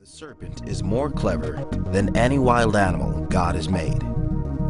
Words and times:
The 0.00 0.06
serpent 0.06 0.66
is 0.66 0.82
more 0.82 1.10
clever 1.10 1.62
than 1.88 2.16
any 2.16 2.38
wild 2.38 2.74
animal 2.74 3.26
God 3.26 3.54
has 3.54 3.68
made. 3.68 4.02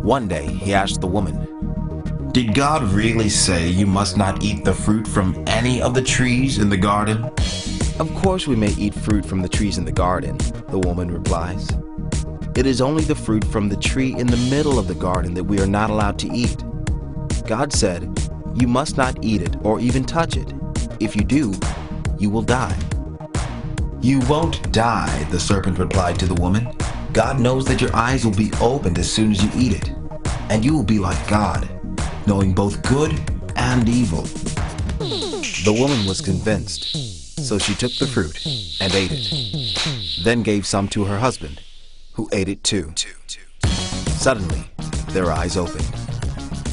One 0.03 0.27
day 0.27 0.49
he 0.49 0.75
asked 0.75 1.01
the 1.01 1.07
woman, 1.07 2.33
Did 2.33 2.53
God 2.53 2.83
really 2.83 3.29
say 3.29 3.69
you 3.69 3.87
must 3.87 4.17
not 4.17 4.43
eat 4.43 4.65
the 4.65 4.75
fruit 4.75 5.07
from 5.07 5.45
any 5.47 5.81
of 5.81 5.95
the 5.95 6.03
trees 6.03 6.59
in 6.59 6.69
the 6.69 6.77
garden? 6.77 7.27
Of 8.01 8.13
course 8.17 8.49
we 8.49 8.57
may 8.57 8.73
eat 8.73 8.93
fruit 8.93 9.25
from 9.25 9.41
the 9.41 9.49
trees 9.49 9.79
in 9.79 9.85
the 9.85 9.93
garden, 9.93 10.37
the 10.69 10.81
woman 10.81 11.09
replies. 11.13 11.69
It 12.57 12.67
is 12.67 12.81
only 12.81 13.05
the 13.05 13.15
fruit 13.15 13.45
from 13.45 13.69
the 13.69 13.77
tree 13.77 14.17
in 14.19 14.27
the 14.27 14.49
middle 14.51 14.81
of 14.81 14.89
the 14.89 14.97
garden 14.97 15.35
that 15.35 15.45
we 15.45 15.61
are 15.61 15.67
not 15.69 15.91
allowed 15.91 16.19
to 16.19 16.33
eat. 16.35 16.65
God 17.47 17.73
said, 17.73 18.03
You 18.57 18.67
must 18.67 18.97
not 18.97 19.25
eat 19.25 19.43
it 19.43 19.55
or 19.63 19.79
even 19.79 20.03
touch 20.03 20.37
it. 20.37 20.53
If 20.99 21.15
you 21.15 21.23
do, 21.23 21.55
you 22.19 22.31
will 22.31 22.43
die. 22.43 22.77
You 24.03 24.21
won't 24.21 24.73
die, 24.73 25.25
the 25.25 25.39
serpent 25.39 25.79
replied 25.79 26.19
to 26.21 26.27
the 26.27 26.41
woman. 26.41 26.75
God 27.13 27.39
knows 27.39 27.67
that 27.67 27.83
your 27.83 27.95
eyes 27.95 28.25
will 28.25 28.35
be 28.35 28.51
opened 28.59 28.99
as 28.99 29.13
soon 29.13 29.33
as 29.33 29.45
you 29.45 29.51
eat 29.55 29.73
it, 29.73 29.93
and 30.49 30.65
you 30.65 30.73
will 30.73 30.83
be 30.85 30.99
like 30.99 31.29
God, 31.29 31.69
knowing 32.27 32.55
both 32.55 32.83
good 32.89 33.13
and 33.57 33.87
evil. 33.91 34.23
The 35.03 35.77
woman 35.79 36.07
was 36.07 36.23
convinced, 36.23 37.45
so 37.47 37.59
she 37.59 37.75
took 37.75 37.93
the 37.99 38.07
fruit 38.07 38.43
and 38.81 38.95
ate 38.95 39.11
it, 39.13 40.25
then 40.25 40.43
gave 40.43 40.65
some 40.65 40.89
to 40.89 41.05
her 41.05 41.19
husband, 41.19 41.61
who 42.15 42.27
ate 42.33 42.49
it 42.49 42.65
too. 42.65 42.95
Suddenly, 43.67 44.65
their 45.09 45.31
eyes 45.31 45.59
opened, 45.59 45.95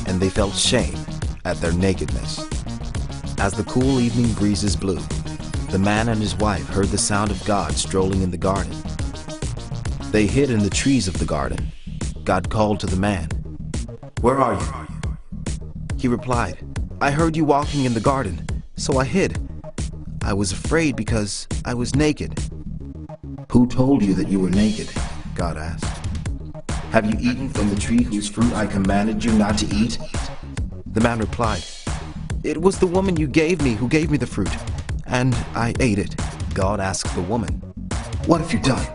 and 0.07 0.21
they 0.21 0.30
felt 0.30 0.55
shame 0.55 0.96
at 1.44 1.57
their 1.57 1.73
nakedness. 1.73 2.40
As 3.38 3.52
the 3.52 3.66
cool 3.68 3.99
evening 3.99 4.32
breezes 4.34 4.77
blew, 4.77 5.02
the 5.70 5.80
man 5.80 6.07
and 6.07 6.21
his 6.21 6.35
wife 6.35 6.67
heard 6.70 6.88
the 6.88 6.98
sound 6.98 7.30
of 7.30 7.44
God 7.45 7.73
strolling 7.73 8.21
in 8.21 8.31
the 8.31 8.38
garden. 8.38 8.73
They 10.12 10.26
hid 10.26 10.49
in 10.49 10.59
the 10.59 10.70
trees 10.70 11.07
of 11.07 11.20
the 11.20 11.26
garden. 11.26 11.71
God 12.24 12.49
called 12.49 12.79
to 12.79 12.85
the 12.85 12.96
man. 12.96 13.27
Where 14.21 14.40
are 14.40 14.54
you? 14.54 14.87
He 15.98 16.07
replied, 16.07 16.57
I 17.01 17.12
heard 17.12 17.35
you 17.35 17.43
walking 17.43 17.84
in 17.84 17.93
the 17.93 17.99
garden, 17.99 18.48
so 18.77 18.98
I 18.98 19.05
hid. 19.05 19.37
I 20.24 20.34
was 20.34 20.54
afraid 20.54 20.96
because 20.96 21.48
I 21.65 21.74
was 21.74 21.96
naked. 21.96 22.40
Who 23.52 23.68
told 23.68 24.02
you 24.02 24.13
that 24.13 24.29
you 24.29 24.40
were 24.40 24.49
naked? 24.49 24.90
God 25.35 25.57
asked. 25.57 26.02
Have 26.91 27.05
you 27.05 27.18
eaten 27.20 27.49
from 27.49 27.70
the 27.70 27.76
tree 27.76 28.04
whose 28.04 28.29
fruit 28.29 28.54
I 28.54 28.68
commanded 28.68 29.24
you 29.24 29.34
not 29.34 29.57
to 29.57 29.76
eat? 29.76 29.99
The 30.93 31.02
man 31.02 31.20
replied, 31.20 31.63
It 32.43 32.62
was 32.62 32.79
the 32.79 32.87
woman 32.87 33.18
you 33.18 33.27
gave 33.27 33.62
me 33.62 33.74
who 33.74 33.90
gave 33.90 34.09
me 34.09 34.18
the 34.18 34.26
fruit, 34.26 34.49
and 35.08 35.34
I 35.55 35.74
ate 35.80 36.00
it. 36.00 36.16
God 36.54 36.80
asked 36.80 37.13
the 37.16 37.22
woman, 37.22 37.54
What 38.26 38.41
have 38.41 38.54
you 38.54 38.60
done? 38.60 38.86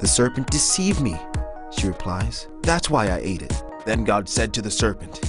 The 0.00 0.06
serpent 0.06 0.50
deceived 0.50 1.00
me, 1.00 1.16
she 1.70 1.86
replies. 1.86 2.48
That's 2.62 2.90
why 2.90 3.08
I 3.08 3.18
ate 3.18 3.42
it. 3.42 3.62
Then 3.84 4.04
God 4.04 4.28
said 4.28 4.52
to 4.54 4.62
the 4.62 4.70
serpent, 4.70 5.20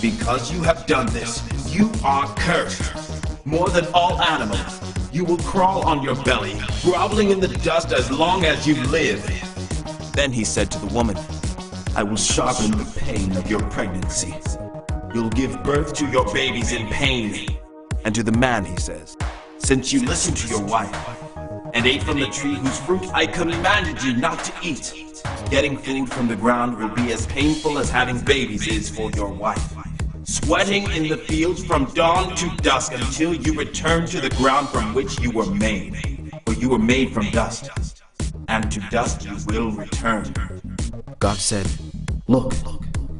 Because 0.00 0.52
you 0.52 0.62
have 0.62 0.86
done 0.86 1.06
this, 1.06 1.42
you 1.74 1.90
are 2.04 2.26
cursed. 2.36 3.44
More 3.44 3.68
than 3.68 3.86
all 3.94 4.20
animals, 4.20 4.80
you 5.12 5.24
will 5.24 5.38
crawl 5.38 5.86
on 5.86 6.02
your 6.02 6.16
belly, 6.24 6.58
groveling 6.82 7.30
in 7.30 7.40
the 7.40 7.48
dust 7.48 7.92
as 7.92 8.10
long 8.10 8.44
as 8.44 8.66
you 8.66 8.74
live. 8.86 9.22
Then 10.14 10.32
he 10.32 10.44
said 10.44 10.70
to 10.72 10.78
the 10.78 10.92
woman, 10.94 11.16
I 11.96 12.02
will 12.02 12.16
sharpen 12.16 12.70
the 12.70 13.00
pain 13.00 13.36
of 13.36 13.50
your 13.50 13.60
pregnancy. 13.70 14.34
You'll 15.12 15.30
give 15.30 15.62
birth 15.64 15.92
to 15.94 16.06
your 16.06 16.32
babies 16.32 16.72
in 16.72 16.86
pain. 16.88 17.48
And 18.04 18.14
to 18.14 18.22
the 18.22 18.32
man 18.32 18.64
he 18.64 18.76
says, 18.76 19.16
Since 19.60 19.92
you 19.92 20.04
listened 20.04 20.36
to 20.38 20.48
your 20.48 20.64
wife 20.64 20.92
and 21.74 21.86
ate 21.86 22.02
from 22.02 22.18
the 22.18 22.26
tree 22.26 22.54
whose 22.54 22.78
fruit 22.80 23.06
I 23.14 23.26
commanded 23.26 24.02
you 24.02 24.16
not 24.16 24.42
to 24.44 24.52
eat, 24.62 24.92
getting 25.48 25.76
food 25.76 26.12
from 26.12 26.26
the 26.26 26.34
ground 26.34 26.76
will 26.76 26.88
be 26.88 27.12
as 27.12 27.26
painful 27.26 27.78
as 27.78 27.88
having 27.88 28.18
babies 28.20 28.66
is 28.66 28.90
for 28.90 29.10
your 29.12 29.28
wife. 29.28 29.74
Sweating 30.24 30.90
in 30.90 31.08
the 31.08 31.16
fields 31.16 31.64
from 31.64 31.84
dawn 31.94 32.34
to 32.36 32.56
dusk 32.56 32.92
until 32.92 33.34
you 33.34 33.54
return 33.54 34.06
to 34.06 34.20
the 34.20 34.30
ground 34.30 34.68
from 34.70 34.92
which 34.92 35.20
you 35.20 35.30
were 35.30 35.46
made. 35.46 36.32
For 36.46 36.54
you 36.54 36.70
were 36.70 36.78
made 36.78 37.12
from 37.12 37.30
dust, 37.30 37.70
and 38.48 38.70
to 38.72 38.80
dust 38.90 39.24
you 39.24 39.36
will 39.46 39.70
return. 39.70 40.32
God 41.20 41.36
said, 41.36 41.68
Look, 42.26 42.54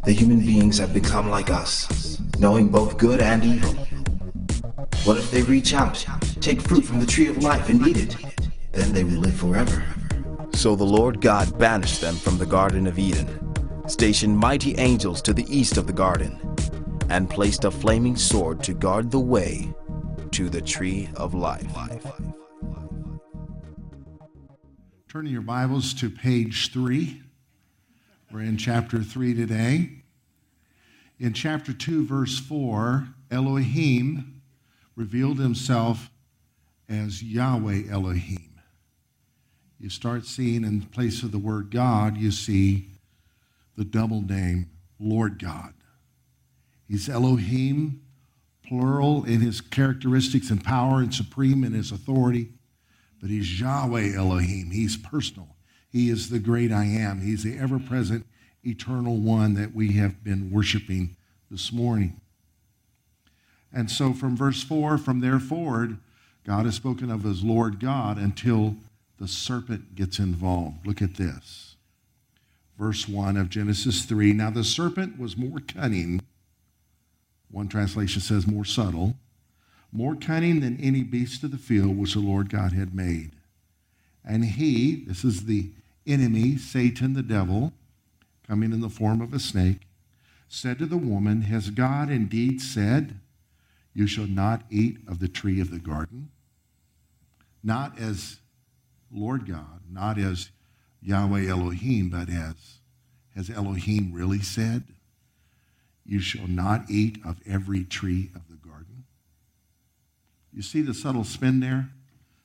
the 0.05 0.13
human 0.13 0.41
beings 0.41 0.79
have 0.79 0.93
become 0.93 1.31
like 1.31 1.51
us, 1.51 2.21
knowing 2.39 2.69
both 2.69 2.97
good 2.99 3.21
and 3.21 3.45
evil. 3.45 3.87
What 5.05 5.17
if 5.17 5.31
they 5.31 5.43
reach 5.43 5.73
out, 5.75 6.05
take 6.41 6.61
fruit 6.61 6.85
from 6.85 7.01
the 7.01 7.07
tree 7.07 7.29
of 7.29 7.43
life 7.43 7.69
and 7.69 7.87
eat 7.87 7.97
it? 7.97 8.17
Then 8.73 8.93
they 8.93 9.05
will 9.05 9.13
live 9.13 9.35
forever. 9.35 9.85
So 10.53 10.77
the 10.77 10.85
Lord 10.85 11.21
God 11.21 11.59
banished 11.59 12.01
them 12.01 12.15
from 12.17 12.39
the 12.39 12.47
Garden 12.47 12.87
of 12.87 12.99
Eden, 12.99 13.29
stationed 13.89 14.37
mighty 14.37 14.77
angels 14.77 15.23
to 15.23 15.33
the 15.33 15.47
east 15.49 15.79
of 15.79 15.87
the 15.87 15.93
garden, 15.93 16.39
and 17.09 17.31
placed 17.31 17.65
a 17.65 17.71
flaming 17.71 18.17
sword 18.17 18.63
to 18.65 18.75
guard 18.75 19.11
the 19.11 19.19
way 19.21 19.73
to 20.33 20.49
the 20.49 20.61
tree 20.61 21.09
of 21.17 21.35
life. 21.35 21.75
Turning 25.09 25.33
your 25.33 25.43
Bibles 25.43 25.93
to 25.95 26.09
page 26.09 26.73
three. 26.73 27.23
We're 28.31 28.43
in 28.43 28.57
chapter 28.57 29.03
three 29.03 29.35
today. 29.35 30.03
In 31.19 31.33
chapter 31.33 31.73
two, 31.73 32.07
verse 32.07 32.39
four, 32.39 33.09
Elohim 33.31 34.40
revealed 34.97 35.39
himself 35.39 36.11
as 36.89 37.23
Yahweh 37.23 37.85
Elohim. 37.91 38.61
You 39.79 39.89
start 39.89 40.27
seeing 40.27 40.65
in 40.65 40.83
place 40.83 41.23
of 41.23 41.33
the 41.33 41.39
word 41.39 41.71
God, 41.71 42.17
you 42.19 42.31
see 42.31 42.89
the 43.77 43.85
double 43.85 44.21
name 44.21 44.71
Lord 44.99 45.39
God. 45.39 45.73
He's 46.87 47.09
Elohim, 47.09 48.03
plural 48.67 49.25
in 49.25 49.41
his 49.41 49.61
characteristics 49.61 50.51
and 50.51 50.63
power, 50.63 50.99
and 50.99 51.15
supreme 51.15 51.65
in 51.65 51.73
his 51.73 51.93
authority. 51.93 52.51
But 53.21 53.31
he's 53.31 53.61
Yahweh 53.61 54.15
Elohim. 54.15 54.71
He's 54.71 54.97
personal. 54.97 55.57
He 55.89 56.11
is 56.11 56.31
the 56.31 56.39
great 56.39 56.73
I 56.73 56.85
am. 56.85 57.21
He's 57.21 57.43
the 57.43 57.57
ever 57.59 57.79
present, 57.79 58.27
eternal 58.63 59.17
one 59.17 59.55
that 59.55 59.75
we 59.75 59.93
have 59.93 60.23
been 60.23 60.51
worshiping 60.51 61.17
this 61.51 61.73
morning. 61.73 62.20
And 63.73 63.91
so 63.91 64.13
from 64.13 64.37
verse 64.37 64.63
4, 64.63 64.99
from 64.99 65.21
there 65.21 65.39
forward, 65.39 65.99
God 66.45 66.65
has 66.65 66.75
spoken 66.75 67.11
of 67.11 67.25
as 67.25 67.45
Lord 67.45 67.79
God 67.79 68.19
until 68.19 68.77
the 69.19 69.29
serpent 69.29 69.95
gets 69.95 70.19
involved. 70.19 70.87
Look 70.87 71.03
at 71.03 71.17
this. 71.17 71.77
Verse 72.79 73.07
1 73.07 73.37
of 73.37 73.51
Genesis 73.51 74.05
3. 74.05 74.33
Now 74.33 74.51
the 74.51 74.65
serpent 74.65 75.19
was 75.19 75.37
more 75.37 75.61
cunning, 75.61 76.23
one 77.51 77.69
translation 77.69 78.23
says 78.23 78.47
more 78.47 78.65
subtle, 78.65 79.17
more 79.93 80.17
cunning 80.17 80.61
than 80.61 80.81
any 80.81 81.03
beast 81.03 81.45
of 81.45 81.51
the 81.51 81.59
field 81.59 81.97
which 81.99 82.15
the 82.15 82.21
Lord 82.21 82.49
God 82.49 82.73
had 82.73 82.95
made. 82.95 83.33
And 84.25 84.45
he, 84.45 85.05
this 85.07 85.25
is 85.25 85.45
the 85.45 85.71
enemy, 86.07 86.57
Satan 86.57 87.15
the 87.15 87.23
devil, 87.23 87.73
coming 88.47 88.73
in 88.73 88.81
the 88.81 88.89
form 88.89 89.21
of 89.21 89.35
a 89.35 89.39
snake, 89.39 89.81
said 90.49 90.79
to 90.79 90.87
the 90.87 90.97
woman, 90.97 91.43
Has 91.43 91.71
God 91.71 92.11
indeed 92.11 92.61
said, 92.61 93.19
You 93.95 94.07
shall 94.07 94.27
not 94.27 94.63
eat 94.71 94.99
of 95.09 95.19
the 95.19 95.29
tree 95.29 95.61
of 95.61 95.71
the 95.71 95.79
garden? 95.79 96.31
Not 97.63 97.99
as 97.99 98.39
Lord 99.13 99.47
God, 99.47 99.81
not 99.91 100.19
as 100.19 100.51
Yahweh 101.03 101.49
Elohim, 101.49 102.11
but 102.11 102.29
as 102.29 102.81
has 103.35 103.51
Elohim 103.51 104.13
really 104.13 104.41
said, 104.41 104.85
You 106.05 106.21
shall 106.21 106.47
not 106.47 106.91
eat 106.91 107.19
of 107.25 107.41
every 107.47 107.85
tree 107.85 108.31
of 108.35 108.49
the 108.49 108.57
garden? 108.57 109.05
You 110.53 110.63
see 110.63 110.83
the 110.83 110.95
subtle 110.95 111.25
spin 111.25 111.61
there? 111.61 111.91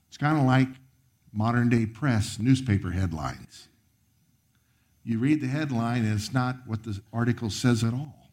It's 0.08 0.18
kind 0.18 0.38
of 0.38 0.46
like 0.46 0.70
modern 1.34 1.70
day 1.70 1.86
press 1.86 2.40
newspaper 2.40 2.92
headlines. 2.92 3.68
You 5.04 5.20
read 5.20 5.42
the 5.42 5.48
headline, 5.48 6.06
and 6.06 6.14
it's 6.14 6.34
not 6.34 6.58
what 6.66 6.84
the 6.84 7.00
article 7.14 7.50
says 7.50 7.84
at 7.84 7.94
all. 7.94 8.25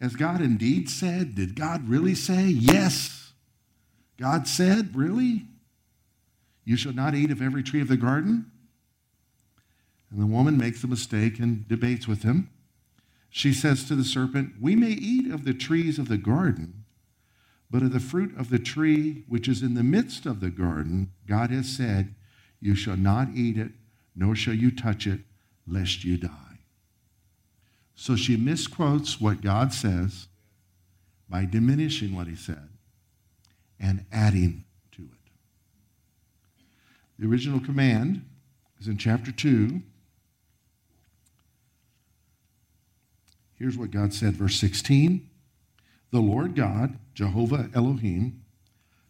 Has 0.00 0.14
God 0.14 0.40
indeed 0.40 0.88
said? 0.88 1.34
Did 1.34 1.56
God 1.56 1.88
really 1.88 2.14
say? 2.14 2.46
Yes. 2.46 3.32
God 4.18 4.46
said, 4.46 4.94
Really? 4.94 5.46
You 6.64 6.76
shall 6.76 6.92
not 6.92 7.14
eat 7.14 7.30
of 7.30 7.40
every 7.40 7.62
tree 7.62 7.80
of 7.80 7.88
the 7.88 7.96
garden? 7.96 8.50
And 10.10 10.20
the 10.20 10.26
woman 10.26 10.56
makes 10.56 10.84
a 10.84 10.86
mistake 10.86 11.38
and 11.38 11.66
debates 11.66 12.06
with 12.06 12.22
him. 12.22 12.50
She 13.30 13.52
says 13.52 13.84
to 13.84 13.94
the 13.94 14.04
serpent, 14.04 14.54
We 14.60 14.76
may 14.76 14.90
eat 14.90 15.30
of 15.30 15.44
the 15.44 15.54
trees 15.54 15.98
of 15.98 16.08
the 16.08 16.16
garden, 16.16 16.84
but 17.70 17.82
of 17.82 17.92
the 17.92 18.00
fruit 18.00 18.36
of 18.38 18.50
the 18.50 18.58
tree 18.58 19.24
which 19.28 19.48
is 19.48 19.62
in 19.62 19.74
the 19.74 19.82
midst 19.82 20.24
of 20.26 20.40
the 20.40 20.50
garden, 20.50 21.12
God 21.26 21.50
has 21.50 21.68
said, 21.68 22.14
You 22.60 22.74
shall 22.74 22.96
not 22.96 23.28
eat 23.34 23.58
it, 23.58 23.72
nor 24.14 24.34
shall 24.34 24.54
you 24.54 24.70
touch 24.70 25.06
it, 25.06 25.20
lest 25.66 26.04
you 26.04 26.16
die. 26.16 26.47
So 28.00 28.14
she 28.14 28.36
misquotes 28.36 29.20
what 29.20 29.40
God 29.40 29.72
says 29.72 30.28
by 31.28 31.44
diminishing 31.44 32.14
what 32.14 32.28
he 32.28 32.36
said 32.36 32.68
and 33.80 34.06
adding 34.12 34.64
to 34.92 35.02
it. 35.02 35.32
The 37.18 37.26
original 37.26 37.58
command 37.58 38.24
is 38.80 38.86
in 38.86 38.98
chapter 38.98 39.32
2. 39.32 39.82
Here's 43.56 43.76
what 43.76 43.90
God 43.90 44.14
said, 44.14 44.34
verse 44.34 44.60
16. 44.60 45.28
The 46.12 46.20
Lord 46.20 46.54
God, 46.54 47.00
Jehovah 47.14 47.68
Elohim, 47.74 48.44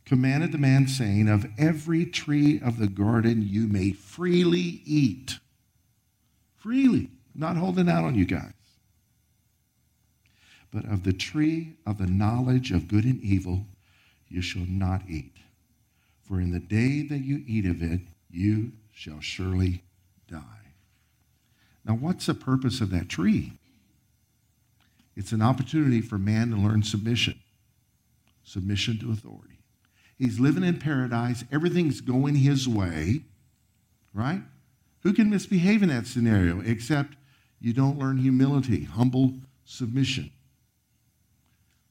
commanded 0.06 0.50
the 0.50 0.58
man, 0.58 0.88
saying, 0.88 1.28
Of 1.28 1.46
every 1.58 2.06
tree 2.06 2.58
of 2.58 2.78
the 2.78 2.88
garden 2.88 3.46
you 3.46 3.66
may 3.66 3.92
freely 3.92 4.80
eat. 4.86 5.40
Freely, 6.56 7.10
not 7.34 7.58
holding 7.58 7.90
out 7.90 8.04
on 8.04 8.14
you 8.14 8.24
guys. 8.24 8.54
But 10.70 10.84
of 10.84 11.04
the 11.04 11.12
tree 11.12 11.74
of 11.86 11.98
the 11.98 12.06
knowledge 12.06 12.70
of 12.70 12.88
good 12.88 13.04
and 13.04 13.20
evil 13.22 13.64
you 14.28 14.42
shall 14.42 14.66
not 14.66 15.02
eat. 15.08 15.32
For 16.22 16.40
in 16.40 16.50
the 16.50 16.60
day 16.60 17.02
that 17.02 17.20
you 17.20 17.42
eat 17.46 17.64
of 17.64 17.82
it, 17.82 18.00
you 18.30 18.72
shall 18.92 19.20
surely 19.20 19.82
die. 20.30 20.42
Now, 21.84 21.94
what's 21.94 22.26
the 22.26 22.34
purpose 22.34 22.82
of 22.82 22.90
that 22.90 23.08
tree? 23.08 23.52
It's 25.16 25.32
an 25.32 25.40
opportunity 25.40 26.02
for 26.02 26.18
man 26.18 26.50
to 26.50 26.56
learn 26.56 26.82
submission, 26.82 27.40
submission 28.44 28.98
to 28.98 29.10
authority. 29.10 29.58
He's 30.18 30.38
living 30.38 30.64
in 30.64 30.78
paradise, 30.78 31.44
everything's 31.50 32.00
going 32.00 32.36
his 32.36 32.68
way, 32.68 33.22
right? 34.12 34.42
Who 35.02 35.12
can 35.12 35.30
misbehave 35.30 35.82
in 35.82 35.88
that 35.88 36.06
scenario 36.06 36.60
except 36.60 37.14
you 37.60 37.72
don't 37.72 37.98
learn 37.98 38.18
humility, 38.18 38.84
humble 38.84 39.34
submission? 39.64 40.30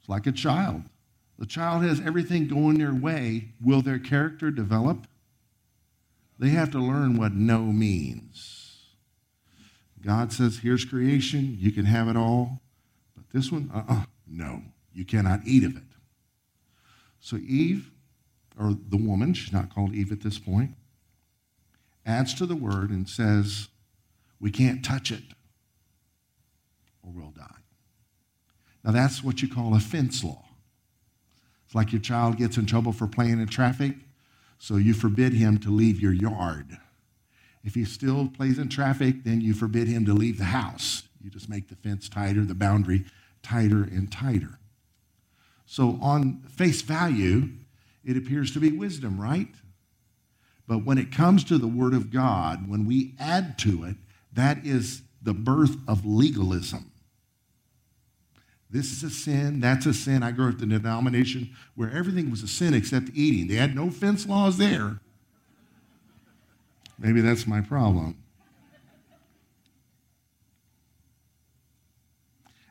Like 0.07 0.25
a 0.25 0.31
child. 0.31 0.83
The 1.38 1.45
child 1.45 1.83
has 1.83 2.00
everything 2.00 2.48
going 2.48 2.80
their 2.80 2.94
way. 2.94 3.50
Will 3.62 3.81
their 3.81 4.00
character 4.00 4.50
develop? 4.50 5.07
They 6.39 6.50
have 6.50 6.71
to 6.71 6.80
learn 6.80 7.18
what 7.18 7.33
no 7.33 7.63
means. 7.63 8.68
God 10.04 10.31
says, 10.31 10.59
here's 10.59 10.86
creation, 10.86 11.57
you 11.59 11.71
can 11.71 11.86
have 11.86 12.07
it 12.07 12.15
all. 12.15 12.62
But 13.15 13.25
this 13.33 13.51
one, 13.51 13.69
uh 13.74 13.80
uh-uh, 13.80 13.94
uh 14.01 14.06
no, 14.27 14.62
you 14.94 15.06
cannot 15.06 15.42
eat 15.45 15.63
of 15.63 15.75
it. 15.75 15.83
So 17.19 17.38
Eve, 17.38 17.92
or 18.60 18.75
the 18.89 18.98
woman, 18.98 19.33
she's 19.33 19.51
not 19.51 19.74
called 19.74 19.94
Eve 19.94 20.12
at 20.12 20.21
this 20.21 20.39
point, 20.39 20.71
adds 22.06 22.33
to 22.36 22.45
the 22.45 22.56
word 22.56 22.89
and 22.89 23.10
says, 23.10 23.68
we 24.39 24.51
can't 24.51 24.86
touch 24.86 25.12
it 25.12 25.24
or 27.03 27.12
we'll 27.12 27.31
die. 27.31 27.56
Now 28.88 28.94
that's 28.94 29.22
what 29.22 29.42
you 29.42 29.50
call 29.50 29.75
a 29.75 29.81
fence 29.81 30.24
law. 30.24 30.45
It's 31.66 31.75
like 31.75 31.92
your 31.92 32.00
child 32.01 32.38
gets 32.38 32.56
in 32.56 32.66
trouble 32.66 32.94
for 32.94 33.06
playing 33.06 33.42
in 33.42 33.48
traffic, 33.48 33.95
so 34.60 34.78
you 34.78 34.94
forbid 34.94 35.34
him 35.34 35.57
to 35.57 35.69
leave 35.69 36.00
your 36.00 36.13
yard. 36.13 36.78
If 37.66 37.75
he 37.75 37.84
still 37.84 38.30
plays 38.30 38.57
in 38.57 38.69
traffic, 38.69 39.25
then 39.25 39.42
you 39.42 39.54
forbid 39.54 39.89
him 39.89 40.06
to 40.06 40.13
leave 40.13 40.38
the 40.38 40.45
house. 40.45 41.04
You 41.22 41.30
just 41.30 41.50
make 41.50 41.68
the 41.68 41.75
fence 41.75 42.07
tighter, 42.07 42.45
the 42.45 42.56
boundary 42.56 43.04
tighter 43.44 43.84
and 43.84 44.10
tighter. 44.10 44.57
So, 45.66 46.00
on 46.01 46.44
face 46.48 46.81
value, 46.81 47.50
it 48.06 48.16
appears 48.16 48.51
to 48.54 48.62
be 48.62 48.72
wisdom, 48.72 49.19
right? 49.19 49.54
But 50.66 50.86
when 50.86 50.98
it 50.98 51.12
comes 51.12 51.44
to 51.45 51.57
the 51.57 51.68
Word 51.68 51.94
of 51.94 52.10
God, 52.10 52.69
when 52.69 52.86
we 52.86 53.16
add 53.19 53.57
to 53.60 53.84
it, 53.84 53.98
that 54.31 54.66
is 54.66 55.01
the 55.22 55.34
birth 55.34 55.75
of 55.89 56.06
legalism. 56.06 56.94
This 58.69 58.92
is 58.92 59.04
a 59.04 59.10
sin, 59.10 59.62
that's 59.62 59.86
a 59.86 59.94
sin. 59.94 60.24
I 60.24 60.31
grew 60.31 60.50
up 60.50 60.62
in 60.62 60.72
a 60.72 60.80
denomination 60.80 61.56
where 61.75 61.90
everything 61.90 62.30
was 62.30 62.44
a 62.44 62.48
sin 62.48 62.74
except 62.74 63.10
eating. 63.14 63.48
They 63.48 63.56
had 63.56 63.75
no 63.75 63.90
fence 63.90 64.28
laws 64.28 64.58
there. 64.58 65.00
Maybe 67.00 67.22
that's 67.22 67.48
my 67.48 67.62
problem. 67.62 68.18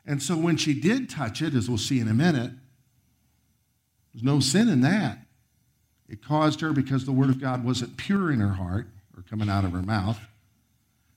And 0.05 0.21
so 0.21 0.37
when 0.37 0.55
she 0.55 0.79
did 0.79 1.09
touch 1.09 1.41
it, 1.41 1.53
as 1.53 1.67
we'll 1.67 1.77
see 1.77 1.99
in 1.99 2.07
a 2.07 2.13
minute, 2.13 2.51
there's 4.13 4.23
no 4.23 4.39
sin 4.39 4.69
in 4.69 4.81
that. 4.81 5.19
It 6.07 6.23
caused 6.23 6.61
her, 6.61 6.71
because 6.71 7.05
the 7.05 7.11
word 7.11 7.29
of 7.29 7.41
God 7.41 7.65
wasn't 7.65 7.97
pure 7.97 8.31
in 8.31 8.39
her 8.39 8.53
heart 8.53 8.87
or 9.17 9.23
coming 9.23 9.49
out 9.49 9.65
of 9.65 9.73
her 9.73 9.81
mouth, 9.81 10.19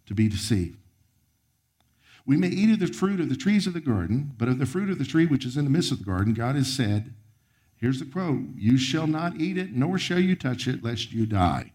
to 0.07 0.15
be 0.15 0.29
deceived. 0.29 0.80
We 2.27 2.37
may 2.37 2.49
eat 2.49 2.71
of 2.71 2.81
the 2.81 2.93
fruit 2.93 3.21
of 3.21 3.29
the 3.29 3.37
trees 3.37 3.67
of 3.67 3.73
the 3.73 3.81
garden, 3.81 4.35
but 4.37 4.49
of 4.49 4.59
the 4.59 4.67
fruit 4.67 4.91
of 4.91 4.99
the 4.99 5.05
tree 5.05 5.27
which 5.27 5.45
is 5.45 5.57
in 5.57 5.65
the 5.65 5.71
midst 5.71 5.93
of 5.93 5.99
the 5.99 6.05
garden, 6.05 6.35
God 6.35 6.55
has 6.55 6.73
said, 6.73 7.15
here's 7.77 7.99
the 7.99 8.05
quote, 8.05 8.43
you 8.57 8.79
shall 8.79 9.07
not 9.07 9.41
eat 9.41 9.57
it, 9.57 9.73
nor 9.73 9.99
shall 9.99 10.21
you 10.21 10.37
touch 10.37 10.69
it, 10.69 10.85
lest 10.85 11.13
you 11.13 11.27
die. 11.27 11.73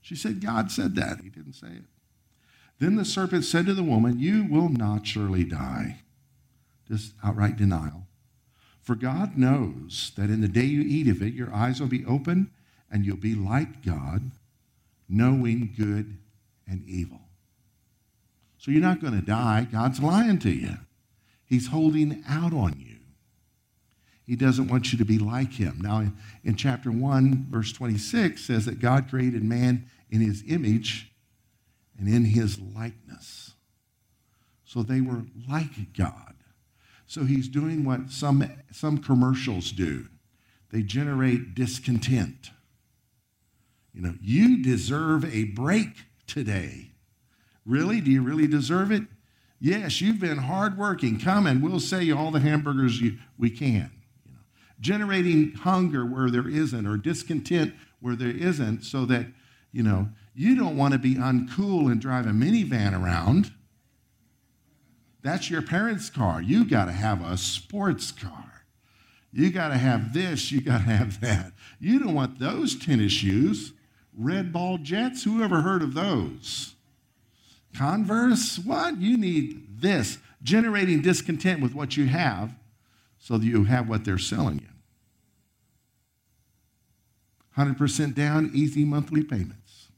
She 0.00 0.14
said, 0.14 0.40
God 0.40 0.70
said 0.70 0.94
that. 0.96 1.20
He 1.20 1.28
didn't 1.28 1.54
say 1.54 1.68
it. 1.68 1.84
Then 2.78 2.96
the 2.96 3.04
serpent 3.04 3.44
said 3.44 3.66
to 3.66 3.74
the 3.74 3.82
woman, 3.82 4.18
You 4.18 4.44
will 4.44 4.70
not 4.70 5.06
surely 5.06 5.44
die 5.44 6.00
just 6.90 7.12
outright 7.22 7.56
denial. 7.56 8.06
For 8.82 8.94
God 8.94 9.36
knows 9.36 10.12
that 10.16 10.30
in 10.30 10.40
the 10.40 10.48
day 10.48 10.64
you 10.64 10.82
eat 10.82 11.06
of 11.06 11.22
it, 11.22 11.34
your 11.34 11.54
eyes 11.54 11.80
will 11.80 11.88
be 11.88 12.04
open 12.04 12.50
and 12.90 13.06
you'll 13.06 13.16
be 13.16 13.34
like 13.34 13.84
God, 13.84 14.32
knowing 15.08 15.72
good 15.76 16.18
and 16.66 16.82
evil. 16.88 17.20
So 18.60 18.70
you're 18.70 18.82
not 18.82 19.00
going 19.00 19.18
to 19.18 19.24
die. 19.24 19.66
God's 19.72 20.00
lying 20.00 20.38
to 20.40 20.50
you. 20.50 20.76
He's 21.46 21.68
holding 21.68 22.22
out 22.28 22.52
on 22.52 22.78
you. 22.78 22.98
He 24.26 24.36
doesn't 24.36 24.68
want 24.68 24.92
you 24.92 24.98
to 24.98 25.04
be 25.06 25.18
like 25.18 25.54
him. 25.54 25.78
Now, 25.80 26.12
in, 26.44 26.56
chapter 26.56 26.92
1, 26.92 27.46
verse 27.48 27.72
26 27.72 28.44
says 28.44 28.66
that 28.66 28.78
God 28.78 29.08
created 29.08 29.42
man 29.42 29.86
in 30.10 30.20
his 30.20 30.44
image 30.46 31.10
and 31.98 32.06
in 32.06 32.26
his 32.26 32.60
likeness. 32.60 33.54
So 34.66 34.82
they 34.82 35.00
were 35.00 35.22
like 35.48 35.94
God. 35.96 36.34
So 37.06 37.24
he's 37.24 37.48
doing 37.48 37.82
what 37.82 38.10
some, 38.10 38.44
some 38.70 38.98
commercials 38.98 39.72
do 39.72 40.06
they 40.70 40.82
generate 40.82 41.54
discontent. 41.54 42.50
You 43.94 44.02
know, 44.02 44.14
you 44.20 44.62
deserve 44.62 45.24
a 45.34 45.44
break 45.44 46.04
today. 46.26 46.89
Really? 47.66 48.00
Do 48.00 48.10
you 48.10 48.22
really 48.22 48.46
deserve 48.46 48.90
it? 48.90 49.02
Yes, 49.60 50.00
you've 50.00 50.20
been 50.20 50.38
hardworking. 50.38 51.20
Come 51.20 51.46
and 51.46 51.62
we'll 51.62 51.80
sell 51.80 52.00
you 52.00 52.16
all 52.16 52.30
the 52.30 52.40
hamburgers 52.40 53.00
you, 53.00 53.18
we 53.38 53.50
can. 53.50 53.90
You 54.24 54.32
know, 54.32 54.38
generating 54.80 55.52
hunger 55.52 56.06
where 56.06 56.30
there 56.30 56.48
isn't 56.48 56.86
or 56.86 56.96
discontent 56.96 57.74
where 58.00 58.16
there 58.16 58.30
isn't 58.30 58.84
so 58.84 59.04
that, 59.06 59.26
you 59.70 59.82
know, 59.82 60.08
you 60.34 60.56
don't 60.56 60.76
want 60.76 60.92
to 60.92 60.98
be 60.98 61.16
uncool 61.16 61.90
and 61.92 62.00
drive 62.00 62.26
a 62.26 62.30
minivan 62.30 62.98
around. 62.98 63.52
That's 65.22 65.50
your 65.50 65.60
parents' 65.60 66.08
car. 66.08 66.40
You 66.40 66.64
got 66.64 66.86
to 66.86 66.92
have 66.92 67.22
a 67.22 67.36
sports 67.36 68.10
car. 68.10 68.64
You 69.32 69.50
got 69.50 69.68
to 69.68 69.76
have 69.76 70.12
this, 70.14 70.50
you 70.50 70.60
got 70.60 70.78
to 70.78 70.84
have 70.84 71.20
that. 71.20 71.52
You 71.78 71.98
don't 71.98 72.14
want 72.14 72.38
those 72.38 72.74
tennis 72.74 73.12
shoes. 73.12 73.74
Red 74.16 74.52
ball 74.52 74.78
jets, 74.78 75.22
who 75.24 75.42
ever 75.42 75.60
heard 75.60 75.82
of 75.82 75.94
those? 75.94 76.74
Converse, 77.76 78.58
what? 78.58 78.98
You 78.98 79.16
need 79.16 79.80
this. 79.80 80.18
Generating 80.42 81.02
discontent 81.02 81.60
with 81.60 81.74
what 81.74 81.96
you 81.96 82.06
have 82.06 82.54
so 83.18 83.38
that 83.38 83.46
you 83.46 83.64
have 83.64 83.88
what 83.88 84.04
they're 84.04 84.18
selling 84.18 84.58
you. 84.60 84.66
100% 87.56 88.14
down, 88.14 88.50
easy 88.54 88.84
monthly 88.84 89.22
payments. 89.22 89.88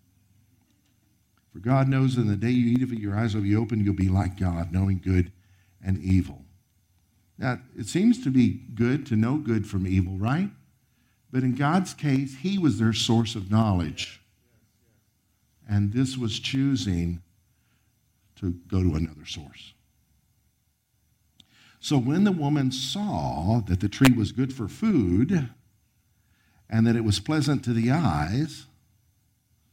For 1.53 1.59
God 1.61 1.87
knows 1.87 2.17
in 2.17 2.27
the 2.27 2.37
day 2.37 2.51
you 2.51 2.73
eat 2.73 2.83
of 2.83 2.93
it, 2.93 2.99
your 2.99 3.17
eyes 3.17 3.35
will 3.35 3.43
be 3.43 3.55
open, 3.55 3.85
you'll 3.85 3.95
be 3.95 4.09
like 4.09 4.39
God, 4.39 4.73
knowing 4.73 5.01
good 5.05 5.31
and 5.85 5.99
evil. 5.99 6.43
Now, 7.39 7.61
it 7.79 7.87
seems 7.87 8.23
to 8.25 8.31
be 8.31 8.61
good 8.75 9.07
to 9.07 9.17
know 9.17 9.37
good 9.37 9.67
from 9.67 9.87
evil, 9.87 10.17
right? 10.17 10.51
But 11.31 11.43
in 11.43 11.55
God's 11.55 11.95
case, 11.95 12.37
He 12.39 12.59
was 12.59 12.79
their 12.79 12.93
source 12.93 13.35
of 13.35 13.51
knowledge. 13.51 14.23
And 15.69 15.93
this 15.93 16.17
was 16.17 16.39
choosing 16.39 17.23
to 18.43 18.51
go 18.69 18.83
to 18.83 18.95
another 18.95 19.25
source. 19.25 19.73
So 21.81 21.99
when 21.99 22.25
the 22.25 22.33
woman 22.33 22.71
saw 22.71 23.61
that 23.67 23.81
the 23.81 23.89
tree 23.89 24.13
was 24.17 24.31
good 24.31 24.53
for 24.53 24.69
food 24.69 25.49
and 26.69 26.87
that 26.87 26.97
it 26.97 27.05
was 27.05 27.19
pleasant 27.19 27.65
to 27.65 27.73
the 27.73 27.91
eyes, 27.91 28.67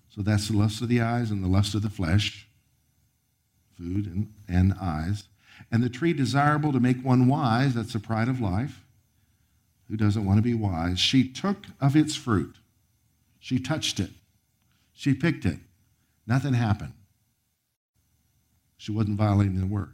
so 0.10 0.22
that's 0.22 0.48
the 0.48 0.58
lust 0.58 0.82
of 0.82 0.88
the 0.88 1.02
eyes 1.02 1.30
and 1.30 1.44
the 1.44 1.48
lust 1.48 1.76
of 1.76 1.82
the 1.82 1.90
flesh, 1.90 2.48
food 3.78 4.06
and, 4.08 4.34
and 4.48 4.74
eyes. 4.82 5.26
And 5.72 5.84
the 5.84 5.90
tree 5.90 6.14
desirable 6.14 6.72
to 6.72 6.80
make 6.80 7.04
one 7.04 7.28
wise, 7.28 7.76
that's 7.76 7.94
the 7.94 8.00
pride 8.00 8.28
of 8.28 8.42
life. 8.42 8.84
Who 9.88 9.98
doesn't 9.98 10.26
want 10.26 10.38
to 10.38 10.44
be 10.44 10.54
wise? 10.54 11.00
She 11.00 11.28
took 11.28 11.66
of 11.80 11.96
its 11.96 12.16
fruit. 12.16 12.56
She 13.40 13.60
touched 13.60 14.00
it. 14.00 14.12
She 14.94 15.14
picked 15.14 15.46
it. 15.46 15.60
Nothing 16.28 16.54
happened. 16.54 16.94
She 18.80 18.94
wasn't 18.94 19.18
violating 19.18 19.60
the 19.60 19.68
word. 19.68 19.94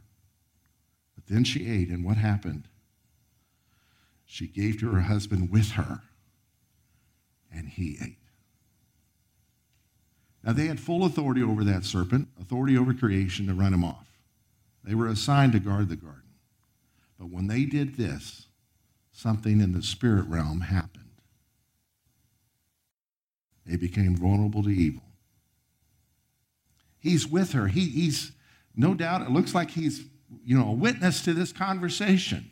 But 1.16 1.26
then 1.26 1.42
she 1.42 1.68
ate, 1.68 1.88
and 1.88 2.04
what 2.04 2.18
happened? 2.18 2.68
She 4.24 4.46
gave 4.46 4.78
to 4.78 4.90
her 4.92 5.00
husband 5.00 5.50
with 5.50 5.72
her, 5.72 6.02
and 7.52 7.68
he 7.68 7.98
ate. 8.00 8.18
Now, 10.44 10.52
they 10.52 10.66
had 10.66 10.78
full 10.78 11.04
authority 11.04 11.42
over 11.42 11.64
that 11.64 11.84
serpent, 11.84 12.28
authority 12.40 12.78
over 12.78 12.94
creation 12.94 13.48
to 13.48 13.54
run 13.54 13.74
him 13.74 13.82
off. 13.82 14.06
They 14.84 14.94
were 14.94 15.08
assigned 15.08 15.54
to 15.54 15.58
guard 15.58 15.88
the 15.88 15.96
garden. 15.96 16.22
But 17.18 17.30
when 17.30 17.48
they 17.48 17.64
did 17.64 17.96
this, 17.96 18.46
something 19.10 19.60
in 19.60 19.72
the 19.72 19.82
spirit 19.82 20.26
realm 20.28 20.60
happened. 20.60 21.02
They 23.66 23.76
became 23.76 24.14
vulnerable 24.14 24.62
to 24.62 24.70
evil. 24.70 25.02
He's 27.00 27.26
with 27.26 27.50
her. 27.50 27.66
He, 27.66 27.88
he's, 27.88 28.30
no 28.76 28.94
doubt, 28.94 29.22
it 29.22 29.30
looks 29.30 29.54
like 29.54 29.70
he's, 29.70 30.04
you 30.44 30.56
know, 30.58 30.68
a 30.68 30.72
witness 30.72 31.22
to 31.22 31.32
this 31.32 31.52
conversation. 31.52 32.50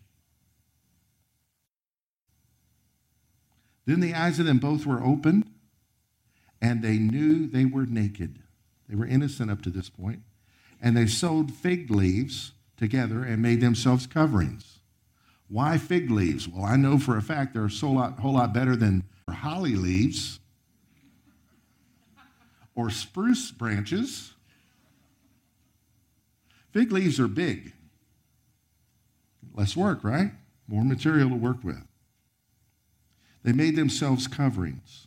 Then 3.86 4.00
the 4.00 4.14
eyes 4.14 4.38
of 4.38 4.46
them 4.46 4.58
both 4.58 4.86
were 4.86 5.02
opened, 5.02 5.50
and 6.62 6.82
they 6.82 6.96
knew 6.96 7.46
they 7.46 7.66
were 7.66 7.84
naked. 7.84 8.38
They 8.88 8.96
were 8.96 9.06
innocent 9.06 9.50
up 9.50 9.62
to 9.62 9.70
this 9.70 9.90
point. 9.90 10.20
And 10.80 10.96
they 10.96 11.06
sewed 11.06 11.52
fig 11.52 11.90
leaves 11.90 12.52
together 12.76 13.22
and 13.22 13.40
made 13.42 13.60
themselves 13.60 14.06
coverings. 14.06 14.80
Why 15.48 15.78
fig 15.78 16.10
leaves? 16.10 16.48
Well, 16.48 16.64
I 16.64 16.76
know 16.76 16.98
for 16.98 17.16
a 17.16 17.22
fact 17.22 17.54
they're 17.54 17.66
a 17.66 17.68
whole 17.68 17.94
lot, 17.94 18.18
whole 18.18 18.34
lot 18.34 18.52
better 18.52 18.76
than 18.76 19.04
holly 19.28 19.76
leaves 19.76 20.40
or 22.74 22.90
spruce 22.90 23.50
branches. 23.50 24.33
Fig 26.74 26.90
leaves 26.90 27.20
are 27.20 27.28
big. 27.28 27.72
Less 29.54 29.76
work, 29.76 30.02
right? 30.02 30.32
More 30.66 30.84
material 30.84 31.28
to 31.28 31.36
work 31.36 31.62
with. 31.62 31.86
They 33.44 33.52
made 33.52 33.76
themselves 33.76 34.26
coverings. 34.26 35.06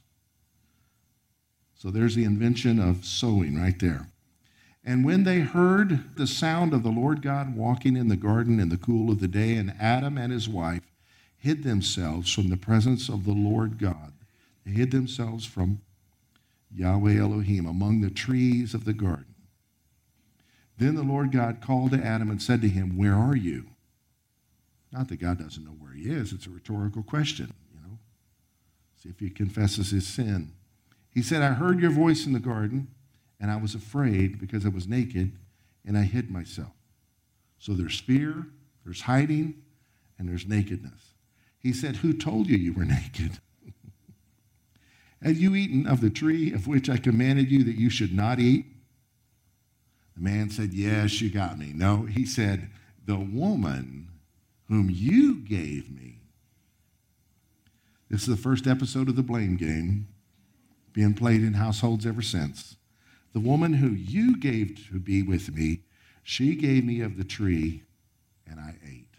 So 1.76 1.92
there's 1.92 2.16
the 2.16 2.24
invention 2.24 2.80
of 2.80 3.04
sewing 3.04 3.60
right 3.60 3.78
there. 3.80 4.08
And 4.86 5.04
when 5.04 5.26
they 5.26 5.42
heard 5.42 6.16
the 6.16 6.26
sound 6.26 6.74
of 6.74 6.84
the 6.84 6.90
Lord 6.90 7.22
God 7.22 7.54
walking 7.54 7.98
in 7.98 8.08
the 8.08 8.16
garden 8.16 8.62
in 8.62 8.70
the 8.70 8.78
cool 8.78 9.12
of 9.12 9.20
the 9.20 9.28
day, 9.28 9.56
and 9.56 9.76
Adam 9.78 10.18
and 10.18 10.32
his 10.32 10.48
wife 10.48 10.94
hid 11.38 11.64
themselves 11.64 12.32
from 12.32 12.48
the 12.48 12.56
presence 12.56 13.10
of 13.10 13.26
the 13.26 13.34
Lord 13.34 13.78
God, 13.78 14.14
they 14.66 14.72
hid 14.72 14.92
themselves 14.92 15.46
from 15.46 15.82
Yahweh 16.74 17.18
Elohim 17.18 17.66
among 17.66 18.00
the 18.00 18.10
trees 18.10 18.74
of 18.74 18.86
the 18.86 18.94
garden. 18.94 19.36
Then 20.78 20.96
the 20.96 21.04
Lord 21.04 21.32
God 21.32 21.62
called 21.62 21.92
to 21.92 22.04
Adam 22.04 22.30
and 22.30 22.42
said 22.42 22.62
to 22.62 22.70
him, 22.70 22.98
Where 22.98 23.16
are 23.16 23.36
you? 23.36 23.66
Not 24.92 25.10
that 25.10 25.20
God 25.20 25.40
doesn't 25.40 25.64
know 25.64 25.72
where 25.72 25.94
he 25.94 26.10
is, 26.10 26.32
it's 26.32 26.48
a 26.48 26.52
rhetorical 26.52 27.04
question. 27.04 27.54
you 27.74 27.82
know. 27.82 27.98
See 29.02 29.10
if 29.10 29.20
he 29.20 29.30
confesses 29.30 29.92
his 29.92 30.08
sin. 30.08 30.54
He 31.10 31.22
said, 31.24 31.42
I 31.42 31.54
heard 31.54 31.80
your 31.80 31.92
voice 31.92 32.26
in 32.26 32.34
the 32.34 32.40
garden, 32.40 32.88
and 33.40 33.50
I 33.50 33.58
was 33.58 33.74
afraid 33.74 34.40
because 34.40 34.66
I 34.66 34.70
was 34.70 34.88
naked, 34.88 35.32
and 35.86 35.98
I 35.98 36.04
hid 36.04 36.30
myself. 36.30 36.74
So 37.58 37.74
there's 37.74 38.00
fear, 38.00 38.46
there's 38.86 39.02
hiding, 39.02 39.56
and 40.20 40.30
there's 40.30 40.46
nakedness. 40.46 41.14
He 41.58 41.74
said, 41.74 41.98
Who 41.98 42.14
told 42.14 42.48
you 42.48 42.58
you 42.58 42.74
were 42.74 42.86
naked? 42.86 43.40
Have 45.24 45.38
you 45.38 45.56
eaten 45.56 45.88
of 45.88 46.02
the 46.02 46.12
tree 46.12 46.54
of 46.54 46.68
which 46.68 46.90
I 46.90 46.98
commanded 46.98 47.52
you 47.52 47.64
that 47.64 47.80
you 47.80 47.90
should 47.90 48.14
not 48.14 48.40
eat? 48.40 48.68
The 50.18 50.24
man 50.24 50.50
said, 50.50 50.74
Yes, 50.74 51.22
you 51.22 51.30
got 51.30 51.58
me. 51.58 51.72
No, 51.74 52.04
he 52.04 52.26
said, 52.26 52.70
The 53.06 53.18
woman 53.18 54.10
whom 54.68 54.90
you 54.92 55.40
gave 55.40 55.90
me 55.90 56.18
this 58.10 58.22
is 58.22 58.28
the 58.28 58.38
first 58.38 58.68
episode 58.68 59.10
of 59.10 59.16
the 59.16 59.24
blame 59.24 59.58
game, 59.58 60.08
being 60.94 61.14
played 61.14 61.44
in 61.44 61.56
households 61.56 62.06
ever 62.06 62.22
since. 62.22 62.78
The 63.34 63.40
woman 63.40 63.74
who 63.74 63.90
you 63.90 64.38
gave 64.38 64.88
to 64.90 65.00
be 65.00 65.22
with 65.22 65.54
me, 65.54 65.82
she 66.24 66.56
gave 66.56 66.86
me 66.86 67.02
of 67.02 67.18
the 67.18 67.26
tree, 67.26 67.84
and 68.50 68.60
I 68.60 68.76
ate. 68.86 69.10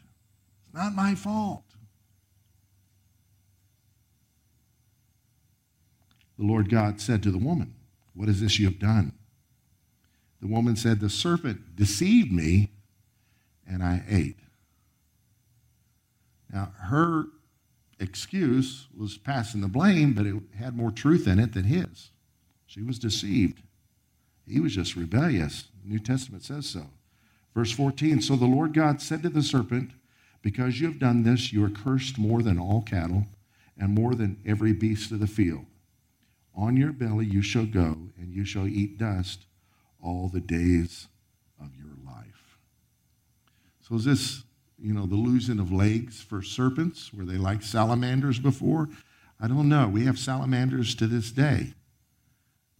It's 0.64 0.74
not 0.74 0.94
my 0.94 1.14
fault. 1.14 1.64
The 6.38 6.46
Lord 6.46 6.70
God 6.70 7.00
said 7.00 7.22
to 7.24 7.30
the 7.30 7.38
woman, 7.38 7.74
What 8.14 8.28
is 8.28 8.40
this 8.40 8.58
you 8.58 8.66
have 8.66 8.78
done? 8.78 9.12
The 10.40 10.46
woman 10.46 10.76
said, 10.76 11.00
The 11.00 11.10
serpent 11.10 11.76
deceived 11.76 12.32
me, 12.32 12.70
and 13.66 13.82
I 13.82 14.02
ate. 14.08 14.38
Now, 16.52 16.72
her 16.78 17.26
excuse 17.98 18.86
was 18.96 19.18
passing 19.18 19.60
the 19.60 19.68
blame, 19.68 20.14
but 20.14 20.26
it 20.26 20.36
had 20.56 20.76
more 20.76 20.90
truth 20.90 21.26
in 21.26 21.38
it 21.38 21.52
than 21.52 21.64
his. 21.64 22.10
She 22.66 22.82
was 22.82 22.98
deceived. 22.98 23.62
He 24.46 24.60
was 24.60 24.74
just 24.74 24.96
rebellious. 24.96 25.64
The 25.82 25.90
New 25.90 25.98
Testament 25.98 26.44
says 26.44 26.66
so. 26.66 26.86
Verse 27.54 27.72
14 27.72 28.22
So 28.22 28.36
the 28.36 28.46
Lord 28.46 28.72
God 28.72 29.02
said 29.02 29.22
to 29.22 29.28
the 29.28 29.42
serpent, 29.42 29.90
Because 30.42 30.80
you 30.80 30.86
have 30.86 30.98
done 30.98 31.22
this, 31.24 31.52
you 31.52 31.64
are 31.64 31.70
cursed 31.70 32.18
more 32.18 32.42
than 32.42 32.58
all 32.58 32.82
cattle 32.82 33.26
and 33.76 33.94
more 33.94 34.14
than 34.14 34.40
every 34.46 34.72
beast 34.72 35.12
of 35.12 35.20
the 35.20 35.26
field. 35.26 35.66
On 36.54 36.76
your 36.76 36.92
belly 36.92 37.26
you 37.26 37.42
shall 37.42 37.66
go, 37.66 37.96
and 38.16 38.32
you 38.32 38.44
shall 38.44 38.66
eat 38.66 38.98
dust 38.98 39.44
all 40.02 40.28
the 40.28 40.40
days 40.40 41.08
of 41.60 41.70
your 41.76 41.94
life. 42.04 42.58
So 43.80 43.96
is 43.96 44.04
this 44.04 44.44
you 44.80 44.94
know, 44.94 45.06
the 45.06 45.16
losing 45.16 45.58
of 45.58 45.72
legs 45.72 46.20
for 46.20 46.42
serpents? 46.42 47.12
Were 47.12 47.24
they 47.24 47.36
like 47.36 47.62
salamanders 47.62 48.38
before? 48.38 48.88
I 49.40 49.48
don't 49.48 49.68
know. 49.68 49.88
We 49.88 50.04
have 50.04 50.18
salamanders 50.18 50.94
to 50.96 51.06
this 51.06 51.30
day. 51.30 51.74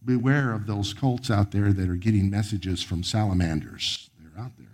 Beware 0.03 0.53
of 0.53 0.65
those 0.65 0.93
cults 0.93 1.29
out 1.29 1.51
there 1.51 1.73
that 1.73 1.89
are 1.89 1.95
getting 1.95 2.29
messages 2.29 2.81
from 2.81 3.03
salamanders. 3.03 4.09
They're 4.17 4.43
out 4.43 4.51
there. 4.57 4.67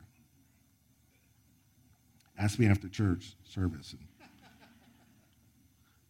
Ask 2.37 2.59
me 2.59 2.67
after 2.67 2.87
church 2.87 3.33
service. 3.43 3.93
And 3.93 4.01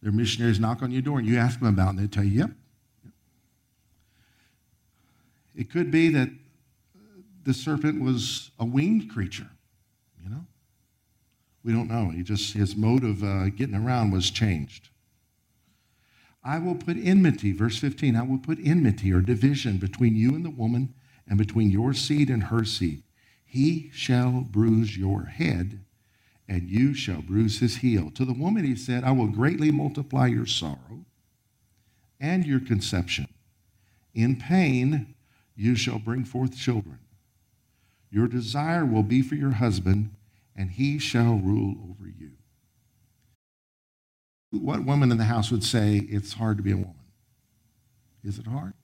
their 0.02 0.12
missionaries 0.12 0.60
knock 0.60 0.82
on 0.82 0.90
your 0.90 1.02
door 1.02 1.18
and 1.18 1.26
you 1.26 1.38
ask 1.38 1.60
them 1.60 1.68
about 1.68 1.88
it 1.88 1.90
and 1.90 1.98
they 2.00 2.06
tell 2.06 2.24
you, 2.24 2.40
yep. 2.40 2.50
It 5.56 5.70
could 5.70 5.90
be 5.90 6.10
that 6.10 6.28
the 7.44 7.54
serpent 7.54 8.02
was 8.02 8.50
a 8.58 8.64
winged 8.64 9.10
creature, 9.10 9.48
you 10.22 10.28
know? 10.28 10.44
We 11.64 11.72
don't 11.72 11.88
know. 11.88 12.10
He 12.10 12.22
just, 12.22 12.52
his 12.52 12.76
mode 12.76 13.04
of 13.04 13.24
uh, 13.24 13.48
getting 13.48 13.74
around 13.74 14.10
was 14.10 14.30
changed. 14.30 14.90
I 16.44 16.58
will 16.58 16.74
put 16.74 16.96
enmity, 16.96 17.52
verse 17.52 17.78
15, 17.78 18.14
I 18.14 18.22
will 18.22 18.38
put 18.38 18.58
enmity 18.62 19.12
or 19.12 19.20
division 19.20 19.78
between 19.78 20.14
you 20.14 20.34
and 20.34 20.44
the 20.44 20.50
woman 20.50 20.94
and 21.26 21.38
between 21.38 21.70
your 21.70 21.92
seed 21.92 22.30
and 22.30 22.44
her 22.44 22.64
seed. 22.64 23.02
He 23.44 23.90
shall 23.92 24.42
bruise 24.48 24.96
your 24.96 25.24
head, 25.24 25.84
and 26.48 26.68
you 26.68 26.94
shall 26.94 27.22
bruise 27.22 27.58
his 27.58 27.78
heel. 27.78 28.10
To 28.12 28.24
the 28.24 28.32
woman 28.32 28.64
he 28.64 28.76
said, 28.76 29.02
I 29.02 29.10
will 29.12 29.26
greatly 29.26 29.70
multiply 29.70 30.26
your 30.26 30.46
sorrow 30.46 31.04
and 32.20 32.46
your 32.46 32.60
conception. 32.60 33.26
In 34.14 34.36
pain 34.36 35.15
you 35.56 35.74
shall 35.74 35.98
bring 35.98 36.24
forth 36.24 36.56
children. 36.56 36.98
Your 38.10 38.28
desire 38.28 38.84
will 38.84 39.02
be 39.02 39.22
for 39.22 39.34
your 39.34 39.52
husband 39.52 40.14
and 40.54 40.70
he 40.70 40.98
shall 40.98 41.34
rule 41.34 41.76
over 41.90 42.08
you. 42.08 42.32
What 44.50 44.84
woman 44.84 45.10
in 45.10 45.18
the 45.18 45.24
house 45.24 45.50
would 45.50 45.64
say, 45.64 46.06
it's 46.08 46.34
hard 46.34 46.56
to 46.56 46.62
be 46.62 46.72
a 46.72 46.76
woman? 46.76 46.94
Is 48.22 48.38
it 48.38 48.46
hard? 48.46 48.74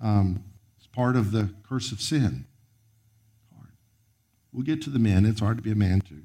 Um, 0.00 0.44
it's 0.78 0.86
part 0.86 1.14
of 1.14 1.30
the 1.30 1.50
curse 1.68 1.92
of 1.92 2.00
sin. 2.00 2.46
Hard. 3.54 3.72
We'll 4.52 4.64
get 4.64 4.82
to 4.82 4.90
the 4.90 4.98
men. 4.98 5.24
It's 5.24 5.40
hard 5.40 5.56
to 5.58 5.62
be 5.62 5.70
a 5.70 5.76
man, 5.76 6.00
too. 6.00 6.22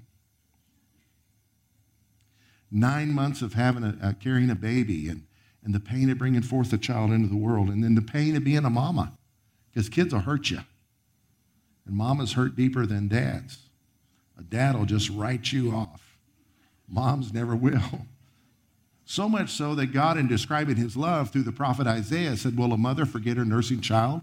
Nine 2.71 3.11
months 3.11 3.41
of 3.41 3.53
having 3.53 3.83
a, 3.83 3.97
uh, 4.01 4.13
carrying 4.13 4.49
a 4.49 4.55
baby 4.55 5.07
and, 5.07 5.27
and 5.65 5.73
the 5.73 5.79
pain 5.79 6.11
of 6.11 6.19
bringing 6.19 6.43
forth 6.43 6.71
a 6.71 6.77
child 6.77 7.11
into 7.11 7.27
the 7.27 7.35
world, 7.35 7.69
and 7.69 7.83
then 7.83 7.95
the 7.95 8.01
pain 8.01 8.35
of 8.37 8.43
being 8.43 8.63
a 8.63 8.69
mama, 8.69 9.11
because 9.73 9.89
kids 9.89 10.13
will 10.13 10.21
hurt 10.21 10.51
you. 10.51 10.59
And 11.85 11.95
mamas 11.95 12.33
hurt 12.33 12.55
deeper 12.55 12.85
than 12.85 13.07
dads. 13.07 13.57
A 14.37 14.43
dad 14.43 14.77
will 14.77 14.85
just 14.85 15.09
write 15.09 15.51
you 15.51 15.71
off. 15.71 16.17
Moms 16.87 17.33
never 17.33 17.55
will. 17.55 18.05
So 19.05 19.27
much 19.27 19.51
so 19.51 19.75
that 19.75 19.87
God, 19.87 20.17
in 20.17 20.27
describing 20.27 20.77
his 20.77 20.95
love 20.95 21.31
through 21.31 21.43
the 21.43 21.51
prophet 21.51 21.87
Isaiah, 21.87 22.37
said, 22.37 22.57
Will 22.57 22.73
a 22.73 22.77
mother 22.77 23.05
forget 23.05 23.37
her 23.37 23.45
nursing 23.45 23.81
child? 23.81 24.21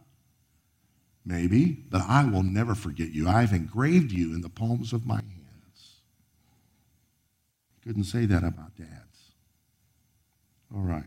Maybe, 1.25 1.85
but 1.89 2.03
I 2.09 2.25
will 2.25 2.43
never 2.43 2.75
forget 2.75 3.11
you. 3.11 3.29
I've 3.29 3.53
engraved 3.53 4.11
you 4.11 4.35
in 4.35 4.41
the 4.41 4.49
palms 4.49 4.93
of 4.93 5.07
my 5.07 5.17
hands. 5.17 6.01
Couldn't 7.85 8.05
say 8.05 8.27
that 8.27 8.43
about 8.43 8.77
dads. 8.77 9.31
All 10.75 10.83
right. 10.83 11.05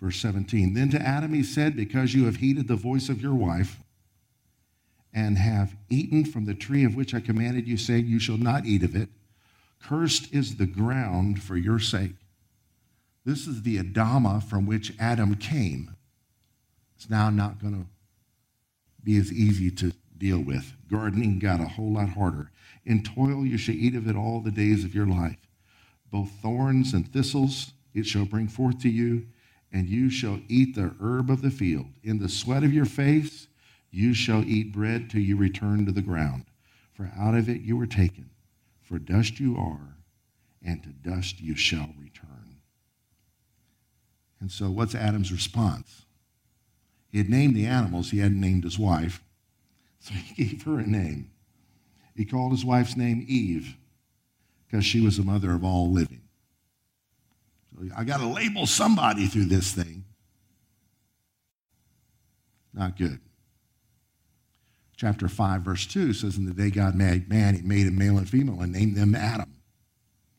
Verse 0.00 0.16
17 0.16 0.74
Then 0.74 0.90
to 0.90 1.00
Adam 1.00 1.34
he 1.34 1.42
said, 1.42 1.76
Because 1.76 2.14
you 2.14 2.24
have 2.26 2.36
heeded 2.36 2.68
the 2.68 2.76
voice 2.76 3.08
of 3.08 3.20
your 3.20 3.34
wife 3.34 3.78
and 5.12 5.36
have 5.36 5.76
eaten 5.88 6.24
from 6.24 6.46
the 6.46 6.54
tree 6.54 6.84
of 6.84 6.94
which 6.94 7.14
I 7.14 7.20
commanded 7.20 7.66
you, 7.68 7.76
saying, 7.76 8.06
You 8.06 8.18
shall 8.18 8.38
not 8.38 8.64
eat 8.64 8.82
of 8.82 8.96
it, 8.96 9.08
cursed 9.82 10.32
is 10.32 10.56
the 10.56 10.66
ground 10.66 11.42
for 11.42 11.56
your 11.56 11.78
sake. 11.78 12.14
This 13.24 13.46
is 13.46 13.62
the 13.62 13.78
Adama 13.78 14.42
from 14.42 14.66
which 14.66 14.94
Adam 14.98 15.34
came. 15.34 15.96
It's 16.96 17.10
now 17.10 17.30
not 17.30 17.60
going 17.60 17.74
to 17.74 17.86
be 19.02 19.16
as 19.18 19.32
easy 19.32 19.70
to 19.70 19.92
deal 20.16 20.38
with. 20.38 20.74
Gardening 20.90 21.38
got 21.38 21.60
a 21.60 21.68
whole 21.68 21.92
lot 21.92 22.10
harder. 22.10 22.50
In 22.84 23.02
toil 23.02 23.44
you 23.44 23.58
shall 23.58 23.74
eat 23.74 23.94
of 23.94 24.08
it 24.08 24.16
all 24.16 24.40
the 24.40 24.50
days 24.50 24.84
of 24.84 24.94
your 24.94 25.06
life. 25.06 25.36
Both 26.10 26.30
thorns 26.42 26.92
and 26.92 27.10
thistles 27.10 27.72
it 27.94 28.06
shall 28.06 28.24
bring 28.24 28.48
forth 28.48 28.80
to 28.82 28.88
you, 28.88 29.26
and 29.72 29.88
you 29.88 30.10
shall 30.10 30.40
eat 30.48 30.74
the 30.74 30.94
herb 31.00 31.30
of 31.30 31.42
the 31.42 31.50
field. 31.50 31.86
In 32.02 32.18
the 32.18 32.28
sweat 32.28 32.64
of 32.64 32.72
your 32.72 32.86
face 32.86 33.48
you 33.90 34.14
shall 34.14 34.44
eat 34.44 34.72
bread 34.72 35.10
till 35.10 35.20
you 35.20 35.36
return 35.36 35.86
to 35.86 35.92
the 35.92 36.02
ground. 36.02 36.44
For 36.92 37.10
out 37.18 37.34
of 37.34 37.48
it 37.48 37.62
you 37.62 37.76
were 37.76 37.86
taken. 37.86 38.30
For 38.82 38.98
dust 38.98 39.38
you 39.38 39.56
are, 39.56 39.96
and 40.64 40.82
to 40.82 40.88
dust 40.88 41.40
you 41.40 41.54
shall 41.54 41.90
return. 41.98 42.60
And 44.40 44.50
so, 44.50 44.70
what's 44.70 44.94
Adam's 44.94 45.30
response? 45.30 46.06
He 47.08 47.18
had 47.18 47.28
named 47.28 47.54
the 47.54 47.66
animals, 47.66 48.10
he 48.10 48.18
hadn't 48.18 48.40
named 48.40 48.64
his 48.64 48.78
wife. 48.78 49.22
So 50.00 50.14
he 50.14 50.44
gave 50.44 50.62
her 50.62 50.78
a 50.78 50.86
name. 50.86 51.30
He 52.16 52.24
called 52.24 52.52
his 52.52 52.64
wife's 52.64 52.96
name 52.96 53.24
Eve 53.28 53.76
because 54.66 54.84
she 54.84 55.00
was 55.00 55.16
the 55.16 55.24
mother 55.24 55.52
of 55.52 55.64
all 55.64 55.90
living. 55.90 56.22
I 57.96 58.04
got 58.04 58.18
to 58.18 58.26
label 58.26 58.66
somebody 58.66 59.26
through 59.26 59.46
this 59.46 59.72
thing. 59.72 60.04
Not 62.72 62.96
good. 62.96 63.20
Chapter 64.96 65.28
5, 65.28 65.62
verse 65.62 65.86
2 65.86 66.12
says, 66.12 66.36
In 66.36 66.44
the 66.44 66.52
day 66.52 66.70
God 66.70 66.94
made 66.94 67.28
man, 67.28 67.54
he 67.54 67.62
made 67.62 67.86
a 67.86 67.90
male 67.90 68.18
and 68.18 68.28
female 68.28 68.60
and 68.60 68.72
named 68.72 68.96
them 68.96 69.14
Adam. 69.14 69.56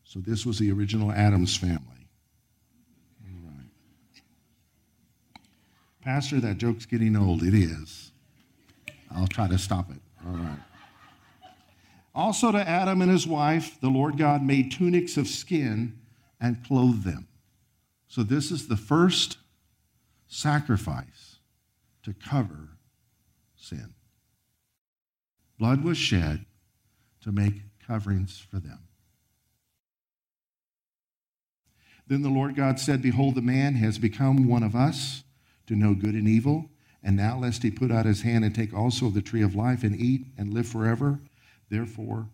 So 0.04 0.20
this 0.20 0.46
was 0.46 0.58
the 0.58 0.70
original 0.70 1.10
Adam's 1.10 1.56
family. 1.56 2.08
All 3.24 3.48
right. 3.48 5.42
Pastor, 6.02 6.38
that 6.40 6.58
joke's 6.58 6.86
getting 6.86 7.16
old. 7.16 7.42
It 7.42 7.54
is. 7.54 8.12
I'll 9.10 9.26
try 9.26 9.48
to 9.48 9.58
stop 9.58 9.90
it. 9.90 10.00
All 10.24 10.36
right. 10.36 10.58
Also, 12.14 12.52
to 12.52 12.68
Adam 12.68 13.00
and 13.00 13.10
his 13.10 13.26
wife, 13.26 13.80
the 13.80 13.88
Lord 13.88 14.18
God 14.18 14.42
made 14.42 14.70
tunics 14.70 15.16
of 15.16 15.26
skin 15.26 15.98
and 16.42 16.62
clothe 16.64 17.04
them. 17.04 17.28
So, 18.08 18.22
this 18.22 18.50
is 18.50 18.66
the 18.68 18.76
first 18.76 19.38
sacrifice 20.26 21.36
to 22.02 22.12
cover 22.12 22.70
sin. 23.56 23.94
Blood 25.58 25.84
was 25.84 25.96
shed 25.96 26.44
to 27.22 27.30
make 27.30 27.62
coverings 27.86 28.38
for 28.50 28.58
them. 28.58 28.80
Then 32.06 32.22
the 32.22 32.28
Lord 32.28 32.56
God 32.56 32.80
said, 32.80 33.00
Behold, 33.00 33.36
the 33.36 33.42
man 33.42 33.76
has 33.76 33.98
become 33.98 34.48
one 34.48 34.64
of 34.64 34.74
us 34.74 35.22
to 35.66 35.76
know 35.76 35.94
good 35.94 36.14
and 36.14 36.28
evil. 36.28 36.68
And 37.02 37.16
now, 37.16 37.38
lest 37.38 37.62
he 37.62 37.70
put 37.70 37.90
out 37.90 38.06
his 38.06 38.22
hand 38.22 38.44
and 38.44 38.54
take 38.54 38.74
also 38.74 39.06
of 39.06 39.14
the 39.14 39.22
tree 39.22 39.42
of 39.42 39.54
life 39.54 39.82
and 39.82 39.98
eat 39.98 40.26
and 40.36 40.52
live 40.52 40.68
forever. 40.68 41.20
Therefore, 41.68 42.28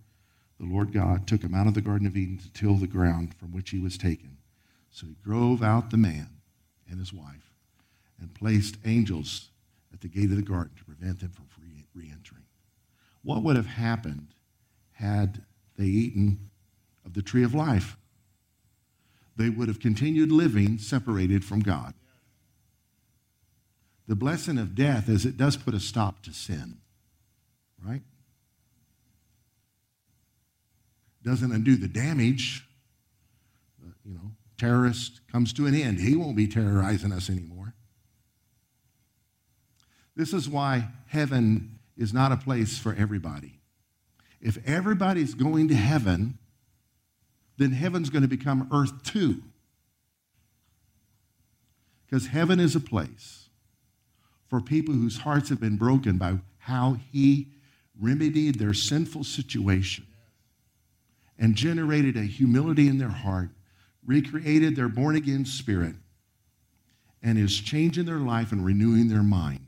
the 0.58 0.66
Lord 0.66 0.92
God 0.92 1.26
took 1.26 1.42
him 1.42 1.54
out 1.54 1.66
of 1.66 1.74
the 1.74 1.80
Garden 1.80 2.06
of 2.06 2.16
Eden 2.16 2.38
to 2.38 2.52
till 2.52 2.74
the 2.74 2.86
ground 2.86 3.34
from 3.34 3.52
which 3.52 3.70
he 3.70 3.78
was 3.78 3.96
taken. 3.96 4.38
So 4.90 5.06
he 5.06 5.16
drove 5.22 5.62
out 5.62 5.90
the 5.90 5.96
man 5.96 6.28
and 6.88 6.98
his 6.98 7.12
wife 7.12 7.52
and 8.20 8.34
placed 8.34 8.76
angels 8.84 9.50
at 9.92 10.00
the 10.00 10.08
gate 10.08 10.30
of 10.30 10.36
the 10.36 10.42
garden 10.42 10.72
to 10.76 10.84
prevent 10.84 11.20
them 11.20 11.30
from 11.30 11.48
re 11.98 12.10
entering. 12.12 12.44
What 13.22 13.42
would 13.42 13.56
have 13.56 13.66
happened 13.66 14.28
had 14.92 15.42
they 15.76 15.84
eaten 15.84 16.50
of 17.04 17.14
the 17.14 17.22
tree 17.22 17.44
of 17.44 17.54
life? 17.54 17.96
They 19.36 19.50
would 19.50 19.68
have 19.68 19.80
continued 19.80 20.32
living 20.32 20.78
separated 20.78 21.44
from 21.44 21.61
God. 21.61 21.94
The 24.06 24.16
blessing 24.16 24.59
of 24.59 24.74
death 24.74 25.09
is 25.09 25.26
it 25.26 25.37
does 25.37 25.56
put 25.56 25.74
a 25.74 25.80
stop 25.80 26.22
to 26.22 26.33
sin, 26.33 26.78
right? 27.85 28.02
Doesn't 31.22 31.52
undo 31.52 31.76
the 31.76 31.88
damage. 31.88 32.66
You 34.04 34.14
know, 34.14 34.31
terrorist 34.57 35.20
comes 35.31 35.52
to 35.54 35.66
an 35.66 35.74
end. 35.74 36.00
He 36.00 36.16
won't 36.16 36.37
be 36.37 36.46
terrorizing 36.46 37.12
us 37.12 37.28
anymore. 37.28 37.74
This 40.16 40.33
is 40.33 40.48
why 40.48 40.88
heaven 41.07 41.78
is 41.96 42.12
not 42.12 42.33
a 42.33 42.37
place 42.37 42.78
for 42.78 42.94
everybody. 42.94 43.61
If 44.40 44.59
everybody's 44.66 45.35
going 45.35 45.68
to 45.68 45.74
heaven, 45.74 46.38
then 47.57 47.72
heaven's 47.72 48.11
going 48.11 48.22
to 48.22 48.28
become 48.28 48.68
earth 48.72 49.02
too. 49.04 49.42
Because 52.04 52.28
heaven 52.28 52.59
is 52.59 52.74
a 52.74 52.81
place 52.81 53.48
for 54.48 54.61
people 54.61 54.94
whose 54.94 55.18
hearts 55.18 55.50
have 55.50 55.61
been 55.61 55.76
broken 55.76 56.18
by 56.18 56.38
how 56.59 56.96
he 57.12 57.48
remedied 58.00 58.59
their 58.59 58.74
sinful 58.74 59.24
situation 59.24 60.08
and 61.38 61.55
generated 61.55 62.16
a 62.16 62.22
humility 62.22 62.88
in 62.88 62.98
their 62.98 63.09
heart, 63.09 63.51
recreated 64.05 64.74
their 64.74 64.88
born 64.88 65.16
again 65.16 65.44
spirit, 65.44 65.94
and 67.22 67.38
is 67.38 67.59
changing 67.59 68.05
their 68.05 68.18
life 68.18 68.53
and 68.53 68.64
renewing 68.64 69.09
their 69.09 69.22
mind. 69.22 69.66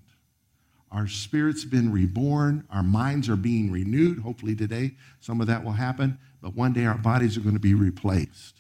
Our 0.90 1.06
spirit's 1.06 1.64
been 1.64 1.92
reborn, 1.92 2.64
our 2.70 2.82
minds 2.82 3.28
are 3.28 3.36
being 3.36 3.70
renewed. 3.70 4.18
Hopefully, 4.18 4.56
today 4.56 4.92
some 5.20 5.40
of 5.40 5.46
that 5.46 5.64
will 5.64 5.72
happen, 5.72 6.18
but 6.42 6.54
one 6.56 6.72
day 6.72 6.86
our 6.86 6.98
bodies 6.98 7.36
are 7.36 7.42
going 7.42 7.54
to 7.54 7.60
be 7.60 7.74
replaced. 7.74 8.56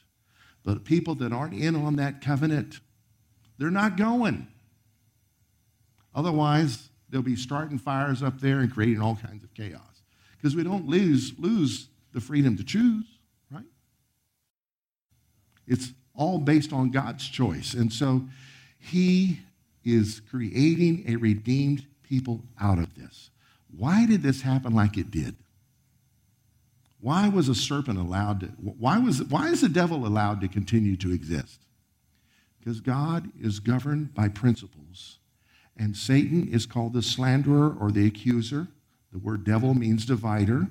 But 0.64 0.84
people 0.84 1.14
that 1.16 1.32
aren't 1.32 1.54
in 1.54 1.74
on 1.74 1.96
that 1.96 2.20
covenant, 2.20 2.78
they're 3.58 3.70
not 3.70 3.96
going. 3.96 4.46
Otherwise, 6.14 6.90
they'll 7.08 7.22
be 7.22 7.36
starting 7.36 7.78
fires 7.78 8.22
up 8.22 8.40
there 8.40 8.60
and 8.60 8.72
creating 8.72 9.00
all 9.00 9.16
kinds 9.16 9.42
of 9.42 9.52
chaos. 9.54 10.02
Because 10.36 10.54
we 10.54 10.62
don't 10.62 10.86
lose, 10.86 11.32
lose 11.38 11.88
the 12.12 12.20
freedom 12.20 12.56
to 12.56 12.64
choose, 12.64 13.04
right? 13.50 13.64
It's 15.66 15.92
all 16.14 16.38
based 16.38 16.72
on 16.72 16.90
God's 16.90 17.28
choice. 17.28 17.74
And 17.74 17.92
so 17.92 18.22
he 18.78 19.40
is 19.84 20.20
creating 20.30 21.04
a 21.08 21.16
redeemed 21.16 21.86
people 22.02 22.42
out 22.60 22.78
of 22.78 22.94
this. 22.94 23.30
Why 23.76 24.06
did 24.06 24.22
this 24.22 24.42
happen 24.42 24.74
like 24.74 24.96
it 24.96 25.10
did? 25.10 25.36
Why 27.00 27.28
was 27.28 27.48
a 27.48 27.54
serpent 27.54 27.98
allowed 27.98 28.40
to, 28.40 28.46
why, 28.46 28.98
was, 28.98 29.22
why 29.22 29.48
is 29.48 29.62
the 29.62 29.68
devil 29.68 30.06
allowed 30.06 30.40
to 30.42 30.48
continue 30.48 30.96
to 30.96 31.12
exist? 31.12 31.60
Because 32.58 32.80
God 32.80 33.30
is 33.40 33.58
governed 33.58 34.12
by 34.12 34.28
principles 34.28 35.18
and 35.76 35.96
Satan 35.96 36.48
is 36.52 36.66
called 36.66 36.92
the 36.92 37.02
slanderer 37.02 37.74
or 37.80 37.90
the 37.90 38.06
accuser. 38.06 38.68
The 39.12 39.18
word 39.18 39.44
devil 39.44 39.72
means 39.72 40.04
divider. 40.04 40.68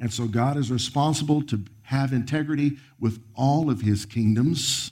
And 0.00 0.12
so 0.12 0.26
God 0.26 0.56
is 0.56 0.70
responsible 0.70 1.42
to 1.42 1.64
have 1.82 2.12
integrity 2.12 2.78
with 2.98 3.22
all 3.34 3.70
of 3.70 3.82
his 3.82 4.06
kingdoms. 4.06 4.90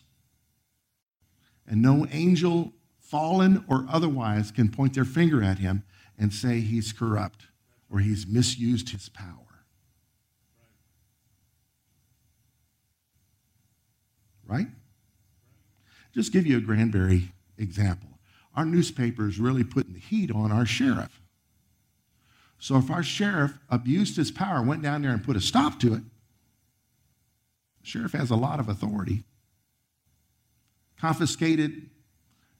And 1.66 1.82
no 1.82 2.06
angel, 2.12 2.72
fallen 3.00 3.64
or 3.68 3.86
otherwise, 3.88 4.50
can 4.50 4.68
point 4.68 4.94
their 4.94 5.04
finger 5.04 5.42
at 5.42 5.58
him 5.58 5.82
and 6.18 6.32
say 6.32 6.60
he's 6.60 6.92
corrupt 6.92 7.46
or 7.90 8.00
he's 8.00 8.26
misused 8.26 8.90
his 8.90 9.08
power. 9.08 9.64
Right? 14.46 14.68
Just 16.14 16.32
give 16.32 16.46
you 16.46 16.58
a 16.58 16.60
Granbury 16.60 17.32
example 17.56 18.18
our 18.58 18.64
newspaper 18.64 19.28
is 19.28 19.38
really 19.38 19.62
putting 19.62 19.92
the 19.92 20.00
heat 20.00 20.32
on 20.32 20.50
our 20.50 20.66
sheriff. 20.66 21.22
So 22.58 22.76
if 22.76 22.90
our 22.90 23.02
sheriff 23.02 23.58
abused 23.70 24.16
his 24.16 24.30
power, 24.30 24.62
went 24.62 24.82
down 24.82 25.02
there 25.02 25.12
and 25.12 25.22
put 25.22 25.36
a 25.36 25.40
stop 25.40 25.78
to 25.80 25.94
it, 25.94 26.02
the 27.80 27.86
sheriff 27.86 28.12
has 28.12 28.30
a 28.30 28.36
lot 28.36 28.60
of 28.60 28.68
authority. 28.68 29.24
Confiscated 31.00 31.90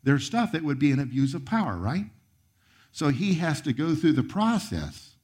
their 0.05 0.19
stuff, 0.19 0.55
it 0.55 0.63
would 0.63 0.79
be 0.79 0.93
an 0.93 1.01
abuse 1.01 1.35
of 1.35 1.45
power, 1.45 1.77
right? 1.77 2.07
So 2.93 3.09
he 3.09 3.35
has 3.35 3.61
to 3.63 3.73
go 3.73 3.95
through 3.95 4.13
the 4.13 4.23
process 4.23 5.17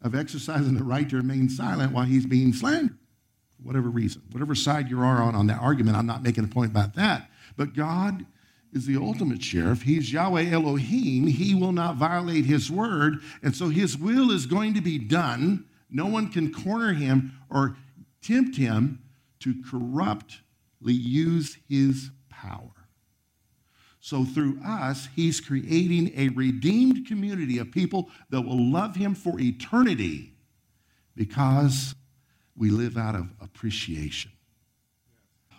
of 0.00 0.14
exercising 0.14 0.74
the 0.74 0.84
right 0.84 1.08
to 1.10 1.16
remain 1.16 1.48
silent 1.48 1.92
while 1.92 2.04
he's 2.04 2.26
being 2.26 2.52
slandered, 2.52 2.96
for 3.56 3.62
whatever 3.62 3.88
reason. 3.88 4.22
Whatever 4.30 4.54
side 4.54 4.88
you 4.88 5.00
are 5.00 5.22
on 5.22 5.34
on 5.34 5.46
that 5.48 5.60
argument, 5.60 5.96
I'm 5.96 6.06
not 6.06 6.22
making 6.22 6.44
a 6.44 6.48
point 6.48 6.70
about 6.70 6.94
that. 6.94 7.30
But 7.56 7.74
God 7.74 8.24
is 8.72 8.86
the 8.86 8.96
ultimate 8.96 9.42
sheriff. 9.42 9.82
He's 9.82 10.12
Yahweh 10.12 10.50
Elohim. 10.50 11.26
He 11.26 11.54
will 11.54 11.72
not 11.72 11.96
violate 11.96 12.44
his 12.44 12.70
word. 12.70 13.20
And 13.42 13.54
so 13.54 13.68
his 13.68 13.96
will 13.96 14.30
is 14.30 14.46
going 14.46 14.74
to 14.74 14.80
be 14.80 14.98
done. 14.98 15.66
No 15.90 16.06
one 16.06 16.30
can 16.30 16.52
corner 16.52 16.92
him 16.92 17.32
or 17.50 17.76
tempt 18.22 18.56
him 18.56 19.02
to 19.40 19.54
corruptly 19.70 20.92
use 20.92 21.56
his 21.68 22.10
power. 22.28 22.70
So 24.00 24.24
through 24.24 24.60
us, 24.64 25.08
he's 25.14 25.40
creating 25.40 26.12
a 26.16 26.28
redeemed 26.28 27.06
community 27.06 27.58
of 27.58 27.72
people 27.72 28.10
that 28.30 28.42
will 28.42 28.70
love 28.70 28.96
him 28.96 29.14
for 29.14 29.40
eternity 29.40 30.32
because 31.14 31.94
we 32.56 32.70
live 32.70 32.96
out 32.96 33.14
of 33.14 33.28
appreciation. 33.40 34.32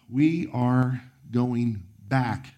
we 0.09 0.49
are 0.51 1.01
going 1.31 1.83
back 2.07 2.55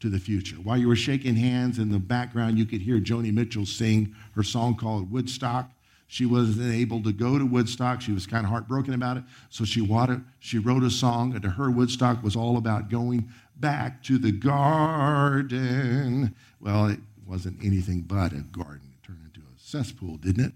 to 0.00 0.08
the 0.08 0.18
future. 0.18 0.56
While 0.56 0.78
you 0.78 0.88
were 0.88 0.96
shaking 0.96 1.36
hands 1.36 1.78
in 1.78 1.90
the 1.90 1.98
background, 1.98 2.58
you 2.58 2.66
could 2.66 2.82
hear 2.82 3.00
Joni 3.00 3.32
Mitchell 3.32 3.66
sing 3.66 4.14
her 4.34 4.42
song 4.42 4.76
called 4.76 5.10
Woodstock. 5.10 5.70
She 6.06 6.24
wasn't 6.24 6.72
able 6.72 7.02
to 7.02 7.12
go 7.12 7.38
to 7.38 7.44
Woodstock. 7.44 8.00
She 8.00 8.12
was 8.12 8.26
kind 8.26 8.44
of 8.44 8.50
heartbroken 8.50 8.94
about 8.94 9.18
it. 9.18 9.24
So 9.50 9.64
she, 9.64 9.82
wanted, 9.82 10.24
she 10.38 10.58
wrote 10.58 10.82
a 10.82 10.90
song, 10.90 11.34
and 11.34 11.42
to 11.42 11.50
her, 11.50 11.70
Woodstock 11.70 12.22
was 12.22 12.34
all 12.34 12.56
about 12.56 12.88
going 12.88 13.28
back 13.56 14.02
to 14.04 14.16
the 14.16 14.32
garden. 14.32 16.34
Well, 16.60 16.86
it 16.86 17.00
wasn't 17.26 17.62
anything 17.62 18.02
but 18.02 18.32
a 18.32 18.40
garden. 18.40 18.94
It 18.94 19.06
turned 19.06 19.24
into 19.24 19.40
a 19.40 19.58
cesspool, 19.58 20.16
didn't 20.16 20.46
it? 20.46 20.52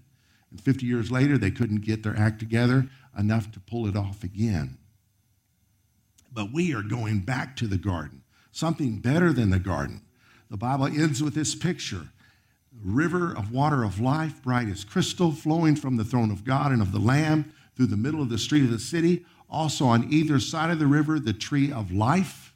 And 0.49 0.59
50 0.59 0.87
years 0.87 1.11
later, 1.11 1.37
they 1.37 1.51
couldn't 1.51 1.81
get 1.81 2.01
their 2.01 2.17
act 2.17 2.39
together 2.39 2.87
enough 3.17 3.51
to 3.51 3.59
pull 3.59 3.87
it 3.87 3.95
off 3.95 4.23
again. 4.23 4.77
But 6.31 6.51
we 6.51 6.73
are 6.73 6.81
going 6.81 7.19
back 7.19 7.55
to 7.57 7.67
the 7.67 7.77
garden, 7.77 8.22
something 8.53 8.99
better 8.99 9.33
than 9.33 9.49
the 9.49 9.59
garden. 9.59 10.01
The 10.49 10.57
Bible 10.57 10.85
ends 10.85 11.21
with 11.21 11.33
this 11.33 11.55
picture 11.55 12.07
river 12.83 13.35
of 13.37 13.51
water 13.51 13.83
of 13.83 13.99
life, 13.99 14.41
bright 14.41 14.67
as 14.67 14.83
crystal, 14.83 15.31
flowing 15.31 15.75
from 15.75 15.95
the 15.97 16.03
throne 16.03 16.31
of 16.31 16.43
God 16.43 16.71
and 16.71 16.81
of 16.81 16.91
the 16.91 16.99
Lamb 16.99 17.53
through 17.75 17.87
the 17.87 17.97
middle 17.97 18.21
of 18.21 18.29
the 18.29 18.37
street 18.37 18.63
of 18.63 18.71
the 18.71 18.79
city. 18.79 19.25
Also 19.49 19.85
on 19.85 20.11
either 20.11 20.39
side 20.39 20.71
of 20.71 20.79
the 20.79 20.87
river, 20.87 21.19
the 21.19 21.33
tree 21.33 21.71
of 21.71 21.91
life 21.91 22.53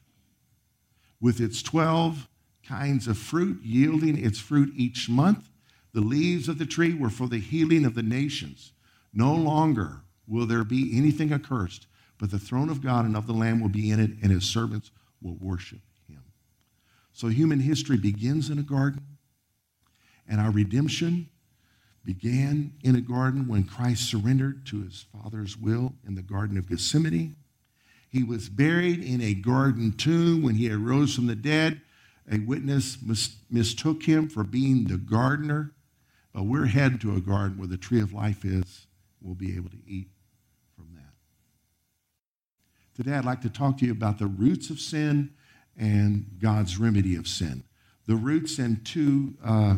with 1.22 1.40
its 1.40 1.62
12 1.62 2.28
kinds 2.68 3.08
of 3.08 3.18
fruit, 3.18 3.62
yielding 3.64 4.18
its 4.18 4.40
fruit 4.40 4.74
each 4.76 5.08
month. 5.08 5.50
The 5.94 6.02
leaves 6.02 6.50
of 6.50 6.58
the 6.58 6.66
tree 6.66 6.94
were 6.94 7.10
for 7.10 7.28
the 7.28 7.40
healing 7.40 7.86
of 7.86 7.96
the 7.96 8.04
nations. 8.04 8.74
No 9.14 9.34
longer 9.34 10.02
will 10.28 10.46
there 10.46 10.64
be 10.64 10.96
anything 10.98 11.32
accursed, 11.32 11.88
but 12.18 12.32
the 12.32 12.40
throne 12.40 12.70
of 12.70 12.84
God 12.84 13.06
and 13.06 13.16
of 13.16 13.28
the 13.28 13.34
Lamb 13.34 13.62
will 13.62 13.70
be 13.70 13.90
in 13.90 14.00
it, 14.00 14.12
and 14.22 14.32
his 14.32 14.44
servants 14.44 14.92
will 15.22 15.38
worship. 15.40 15.80
So 17.18 17.30
human 17.30 17.62
history 17.62 17.98
begins 17.98 18.52
in 18.52 18.60
a 18.60 18.62
garden 18.62 19.02
and 20.28 20.40
our 20.40 20.52
redemption 20.52 21.30
began 22.06 22.74
in 22.84 22.96
a 22.96 23.02
garden 23.02 23.48
when 23.48 23.64
Christ 23.64 24.08
surrendered 24.08 24.68
to 24.68 24.84
his 24.84 25.08
Father's 25.12 25.58
will 25.58 25.94
in 26.08 26.14
the 26.14 26.22
Garden 26.22 26.60
of 26.60 26.70
Gethsemane. 26.70 27.36
He 28.08 28.24
was 28.24 28.50
buried 28.50 29.04
in 29.04 29.20
a 29.22 29.34
garden 29.34 29.94
tomb 29.94 30.44
when 30.44 30.54
he 30.54 30.72
arose 30.72 31.16
from 31.16 31.26
the 31.26 31.34
dead. 31.34 31.82
A 32.32 32.38
witness 32.38 33.00
mis- 33.02 33.38
mistook 33.50 34.04
him 34.04 34.30
for 34.30 34.44
being 34.44 34.84
the 34.84 34.98
gardener, 34.98 35.72
but 36.34 36.44
we're 36.44 36.68
heading 36.68 37.00
to 37.00 37.16
a 37.16 37.20
garden 37.20 37.58
where 37.58 37.68
the 37.68 37.78
tree 37.78 38.00
of 38.00 38.14
life 38.14 38.46
is. 38.46 38.86
We'll 39.22 39.34
be 39.34 39.56
able 39.56 39.72
to 39.72 39.82
eat 39.88 40.10
from 40.76 40.90
that. 40.94 41.16
Today, 42.94 43.18
I'd 43.18 43.26
like 43.26 43.42
to 43.42 43.50
talk 43.50 43.80
to 43.80 43.88
you 43.88 43.92
about 43.92 44.20
the 44.20 44.28
roots 44.28 44.70
of 44.70 44.80
sin 44.80 45.32
and 45.78 46.26
God's 46.40 46.78
remedy 46.78 47.16
of 47.16 47.28
sin. 47.28 47.64
The 48.08 48.16
roots 48.16 48.58
and 48.58 48.86
two 48.86 49.36
uh, 49.44 49.78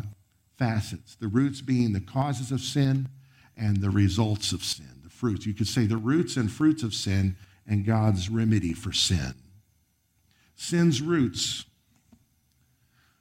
facets 0.57 1.15
the 1.15 1.27
roots 1.27 1.61
being 1.61 1.93
the 1.93 1.99
causes 1.99 2.51
of 2.51 2.61
sin 2.61 3.09
and 3.57 3.81
the 3.81 3.89
results 3.89 4.51
of 4.51 4.63
sin, 4.63 5.01
the 5.03 5.09
fruits. 5.09 5.45
You 5.45 5.53
could 5.53 5.67
say 5.67 5.85
the 5.85 5.97
roots 5.97 6.37
and 6.37 6.51
fruits 6.51 6.83
of 6.83 6.93
sin 6.93 7.35
and 7.67 7.85
God's 7.85 8.29
remedy 8.29 8.73
for 8.73 8.91
sin. 8.91 9.33
Sin's 10.55 11.01
roots. 11.01 11.65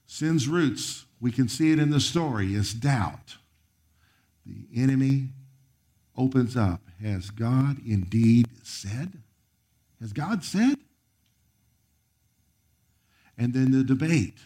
Sin's 0.06 0.48
roots, 0.48 1.06
we 1.20 1.30
can 1.30 1.48
see 1.48 1.70
it 1.70 1.78
in 1.78 1.90
the 1.90 2.00
story, 2.00 2.54
is 2.54 2.72
doubt. 2.72 3.36
The 4.46 4.66
enemy 4.74 5.28
opens 6.16 6.56
up. 6.56 6.80
Has 7.02 7.30
God 7.30 7.78
indeed 7.86 8.48
said? 8.62 9.22
Has 10.00 10.12
God 10.12 10.42
said? 10.42 10.78
And 13.38 13.54
then 13.54 13.70
the 13.70 13.84
debate. 13.84 14.38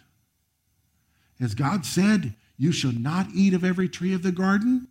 As 1.40 1.54
God 1.54 1.84
said? 1.84 2.34
You 2.58 2.70
shall 2.70 2.92
not 2.92 3.28
eat 3.34 3.54
of 3.54 3.64
every 3.64 3.88
tree 3.88 4.14
of 4.14 4.22
the 4.22 4.30
garden. 4.30 4.86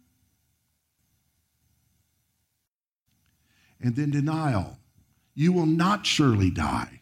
And 3.80 3.96
then 3.96 4.10
denial. 4.10 4.78
You 5.36 5.54
will 5.54 5.68
not 5.68 6.06
surely 6.06 6.50
die. 6.50 7.02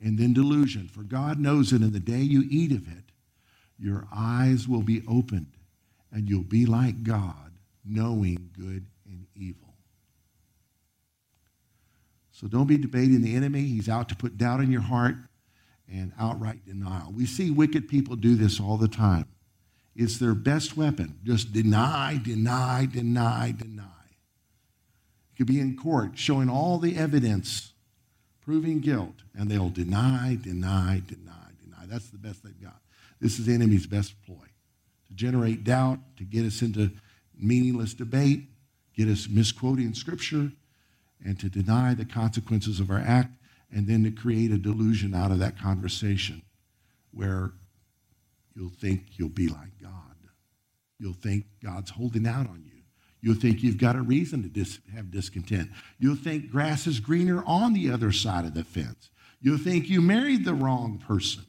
And 0.00 0.18
then 0.18 0.32
delusion. 0.32 0.88
For 0.88 1.02
God 1.02 1.38
knows 1.38 1.70
that 1.70 1.82
in 1.82 1.92
the 1.92 2.00
day 2.00 2.20
you 2.20 2.44
eat 2.50 2.72
of 2.72 2.88
it, 2.88 3.04
your 3.78 4.08
eyes 4.12 4.66
will 4.66 4.82
be 4.82 5.02
opened 5.06 5.52
and 6.10 6.28
you'll 6.28 6.42
be 6.42 6.66
like 6.66 7.04
God, 7.04 7.52
knowing 7.84 8.50
good 8.58 8.86
and 9.06 9.26
evil. 9.36 9.74
So 12.38 12.46
don't 12.46 12.68
be 12.68 12.78
debating 12.78 13.20
the 13.20 13.34
enemy. 13.34 13.62
He's 13.62 13.88
out 13.88 14.08
to 14.10 14.14
put 14.14 14.38
doubt 14.38 14.60
in 14.60 14.70
your 14.70 14.82
heart 14.82 15.16
and 15.90 16.12
outright 16.20 16.64
denial. 16.64 17.10
We 17.10 17.26
see 17.26 17.50
wicked 17.50 17.88
people 17.88 18.14
do 18.14 18.36
this 18.36 18.60
all 18.60 18.76
the 18.76 18.86
time. 18.86 19.26
It's 19.96 20.18
their 20.18 20.34
best 20.34 20.76
weapon. 20.76 21.18
Just 21.24 21.52
deny, 21.52 22.20
deny, 22.22 22.86
deny, 22.86 23.52
deny. 23.58 23.82
It 25.32 25.36
could 25.36 25.48
be 25.48 25.58
in 25.58 25.76
court 25.76 26.12
showing 26.14 26.48
all 26.48 26.78
the 26.78 26.96
evidence 26.96 27.72
proving 28.40 28.78
guilt, 28.78 29.16
and 29.36 29.50
they'll 29.50 29.68
deny, 29.68 30.38
deny, 30.40 31.02
deny, 31.04 31.48
deny. 31.60 31.86
That's 31.86 32.10
the 32.10 32.18
best 32.18 32.44
they've 32.44 32.62
got. 32.62 32.80
This 33.20 33.40
is 33.40 33.46
the 33.46 33.54
enemy's 33.54 33.88
best 33.88 34.14
ploy 34.24 34.36
to 35.08 35.14
generate 35.14 35.64
doubt, 35.64 35.98
to 36.18 36.22
get 36.22 36.44
us 36.44 36.62
into 36.62 36.92
meaningless 37.36 37.94
debate, 37.94 38.44
get 38.94 39.08
us 39.08 39.28
misquoting 39.28 39.92
scripture, 39.92 40.52
and 41.24 41.38
to 41.40 41.48
deny 41.48 41.94
the 41.94 42.04
consequences 42.04 42.80
of 42.80 42.90
our 42.90 42.98
act 42.98 43.32
and 43.72 43.86
then 43.86 44.04
to 44.04 44.10
create 44.10 44.50
a 44.50 44.58
delusion 44.58 45.14
out 45.14 45.30
of 45.30 45.38
that 45.38 45.58
conversation 45.58 46.42
where 47.12 47.52
you'll 48.54 48.70
think 48.70 49.02
you'll 49.16 49.28
be 49.28 49.48
like 49.48 49.80
God. 49.82 49.92
You'll 50.98 51.12
think 51.12 51.44
God's 51.62 51.90
holding 51.90 52.26
out 52.26 52.48
on 52.48 52.62
you. 52.64 52.82
You'll 53.20 53.34
think 53.34 53.62
you've 53.62 53.78
got 53.78 53.96
a 53.96 54.02
reason 54.02 54.42
to 54.42 54.48
dis- 54.48 54.80
have 54.94 55.10
discontent. 55.10 55.70
You'll 55.98 56.16
think 56.16 56.50
grass 56.50 56.86
is 56.86 57.00
greener 57.00 57.42
on 57.46 57.72
the 57.72 57.90
other 57.90 58.12
side 58.12 58.44
of 58.44 58.54
the 58.54 58.64
fence. 58.64 59.10
You'll 59.40 59.58
think 59.58 59.88
you 59.88 60.00
married 60.00 60.44
the 60.44 60.54
wrong 60.54 60.98
person. 60.98 61.44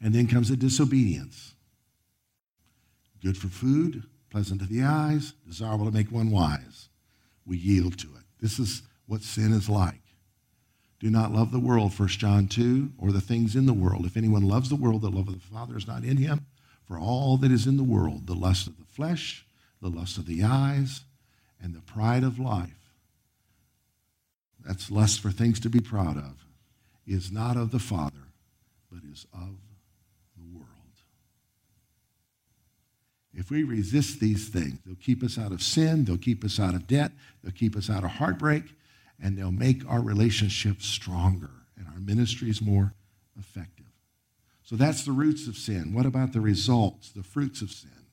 And 0.00 0.14
then 0.14 0.26
comes 0.26 0.50
a 0.50 0.56
disobedience. 0.56 1.54
Good 3.22 3.36
for 3.36 3.48
food, 3.48 4.04
pleasant 4.30 4.60
to 4.60 4.66
the 4.66 4.82
eyes, 4.82 5.32
desirable 5.46 5.86
to 5.86 5.92
make 5.92 6.10
one 6.12 6.30
wise. 6.30 6.88
We 7.46 7.56
yield 7.56 7.98
to 7.98 8.08
it. 8.08 8.24
This 8.40 8.58
is 8.58 8.82
what 9.06 9.22
sin 9.22 9.52
is 9.52 9.68
like. 9.68 10.02
Do 11.00 11.10
not 11.10 11.32
love 11.32 11.52
the 11.52 11.60
world, 11.60 11.98
1 11.98 12.08
John 12.08 12.48
2, 12.48 12.92
or 12.98 13.12
the 13.12 13.20
things 13.20 13.54
in 13.54 13.66
the 13.66 13.72
world. 13.72 14.04
If 14.04 14.16
anyone 14.16 14.42
loves 14.42 14.68
the 14.68 14.76
world, 14.76 15.02
the 15.02 15.10
love 15.10 15.28
of 15.28 15.34
the 15.34 15.54
Father 15.54 15.76
is 15.76 15.86
not 15.86 16.04
in 16.04 16.16
him. 16.16 16.46
For 16.84 16.98
all 16.98 17.36
that 17.38 17.52
is 17.52 17.66
in 17.66 17.76
the 17.76 17.84
world, 17.84 18.26
the 18.26 18.34
lust 18.34 18.66
of 18.66 18.78
the 18.78 18.84
flesh, 18.84 19.46
the 19.80 19.90
lust 19.90 20.18
of 20.18 20.26
the 20.26 20.42
eyes, 20.42 21.02
and 21.62 21.74
the 21.74 21.82
pride 21.82 22.24
of 22.24 22.38
life, 22.38 22.92
that's 24.64 24.90
lust 24.90 25.20
for 25.20 25.30
things 25.30 25.60
to 25.60 25.70
be 25.70 25.80
proud 25.80 26.16
of, 26.16 26.44
is 27.06 27.30
not 27.30 27.56
of 27.56 27.70
the 27.70 27.78
Father, 27.78 28.32
but 28.90 29.02
is 29.04 29.26
of 29.32 29.56
the 30.36 30.44
world. 30.52 30.68
If 33.38 33.52
we 33.52 33.62
resist 33.62 34.18
these 34.18 34.48
things, 34.48 34.80
they'll 34.84 34.96
keep 34.96 35.22
us 35.22 35.38
out 35.38 35.52
of 35.52 35.62
sin, 35.62 36.04
they'll 36.04 36.18
keep 36.18 36.44
us 36.44 36.58
out 36.58 36.74
of 36.74 36.88
debt, 36.88 37.12
they'll 37.40 37.52
keep 37.52 37.76
us 37.76 37.88
out 37.88 38.02
of 38.02 38.10
heartbreak, 38.10 38.64
and 39.22 39.38
they'll 39.38 39.52
make 39.52 39.88
our 39.88 40.00
relationships 40.00 40.86
stronger 40.86 41.50
and 41.76 41.86
our 41.86 42.00
ministries 42.00 42.60
more 42.60 42.94
effective. 43.38 43.86
So 44.64 44.74
that's 44.74 45.04
the 45.04 45.12
roots 45.12 45.46
of 45.46 45.56
sin. 45.56 45.94
What 45.94 46.04
about 46.04 46.32
the 46.32 46.40
results, 46.40 47.10
the 47.10 47.22
fruits 47.22 47.62
of 47.62 47.70
sin? 47.70 48.06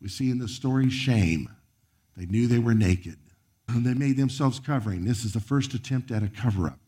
We 0.00 0.08
see 0.08 0.30
in 0.30 0.38
the 0.38 0.48
story 0.48 0.88
shame. 0.88 1.50
They 2.16 2.24
knew 2.24 2.46
they 2.46 2.58
were 2.58 2.74
naked. 2.74 3.18
And 3.68 3.84
they 3.84 3.92
made 3.92 4.16
themselves 4.16 4.58
covering. 4.58 5.04
This 5.04 5.22
is 5.22 5.34
the 5.34 5.40
first 5.40 5.74
attempt 5.74 6.10
at 6.10 6.22
a 6.22 6.28
cover 6.28 6.66
up. 6.68 6.80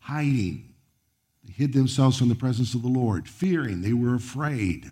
Hiding. 0.00 0.74
They 1.44 1.52
hid 1.52 1.72
themselves 1.72 2.18
from 2.18 2.28
the 2.28 2.34
presence 2.34 2.74
of 2.74 2.82
the 2.82 2.88
Lord. 2.88 3.28
Fearing. 3.28 3.82
They 3.82 3.92
were 3.92 4.16
afraid. 4.16 4.90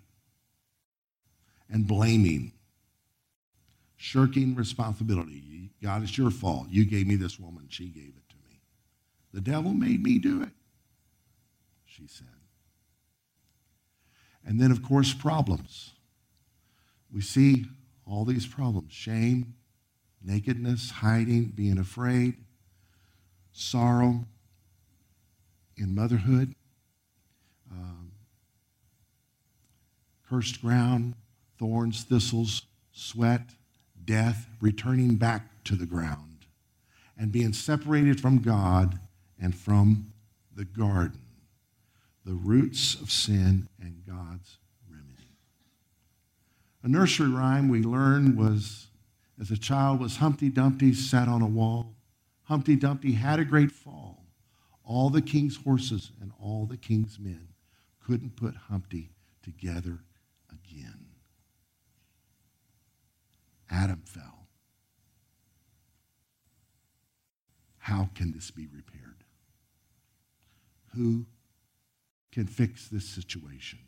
And 1.69 1.87
blaming. 1.87 2.53
Shirking 3.95 4.55
responsibility. 4.55 5.71
God, 5.81 6.03
it's 6.03 6.17
your 6.17 6.31
fault. 6.31 6.67
You 6.69 6.85
gave 6.85 7.07
me 7.07 7.15
this 7.15 7.39
woman. 7.39 7.67
She 7.69 7.85
gave 7.85 8.13
it 8.17 8.29
to 8.29 8.35
me. 8.47 8.61
The 9.33 9.41
devil 9.41 9.73
made 9.73 10.03
me 10.03 10.19
do 10.19 10.41
it, 10.41 10.49
she 11.85 12.07
said. 12.07 12.27
And 14.45 14.59
then, 14.59 14.71
of 14.71 14.83
course, 14.83 15.13
problems. 15.13 15.93
We 17.13 17.21
see 17.21 17.65
all 18.05 18.25
these 18.25 18.45
problems 18.45 18.91
shame, 18.91 19.55
nakedness, 20.23 20.91
hiding, 20.91 21.53
being 21.55 21.77
afraid, 21.77 22.35
sorrow 23.51 24.25
in 25.77 25.95
motherhood, 25.95 26.55
um, 27.71 28.11
cursed 30.27 30.61
ground, 30.61 31.13
thorns, 31.59 32.03
thistles, 32.03 32.63
sweat, 32.91 33.51
death, 34.05 34.47
returning 34.61 35.15
back 35.15 35.63
to 35.65 35.75
the 35.75 35.85
ground, 35.85 36.45
and 37.17 37.31
being 37.31 37.53
separated 37.53 38.19
from 38.19 38.39
God 38.39 38.99
and 39.39 39.53
from 39.53 40.13
the 40.55 40.65
garden, 40.65 41.21
the 42.25 42.33
roots 42.33 42.95
of 42.95 43.11
sin 43.11 43.67
and 43.79 44.03
God's 44.07 44.57
remedy. 44.89 45.35
A 46.81 46.87
nursery 46.87 47.29
rhyme 47.29 47.69
we 47.69 47.83
learned 47.83 48.37
was 48.37 48.87
as 49.39 49.51
a 49.51 49.57
child 49.57 49.99
was 49.99 50.17
Humpty 50.17 50.49
Dumpty 50.49 50.93
sat 50.93 51.27
on 51.27 51.41
a 51.41 51.47
wall. 51.47 51.95
Humpty 52.43 52.75
Dumpty 52.75 53.13
had 53.13 53.39
a 53.39 53.45
great 53.45 53.71
fall. 53.71 54.25
All 54.83 55.09
the 55.09 55.21
king's 55.21 55.57
horses 55.57 56.11
and 56.19 56.31
all 56.41 56.65
the 56.65 56.77
king's 56.77 57.19
men 57.19 57.49
couldn't 58.05 58.35
put 58.35 58.55
Humpty 58.55 59.11
together 59.43 59.99
again. 60.51 60.98
Adam 63.69 64.01
fell. 64.05 64.47
How 67.77 68.09
can 68.13 68.31
this 68.31 68.51
be 68.51 68.67
repaired? 68.67 69.23
Who 70.95 71.25
can 72.31 72.45
fix 72.45 72.87
this 72.87 73.05
situation 73.05 73.79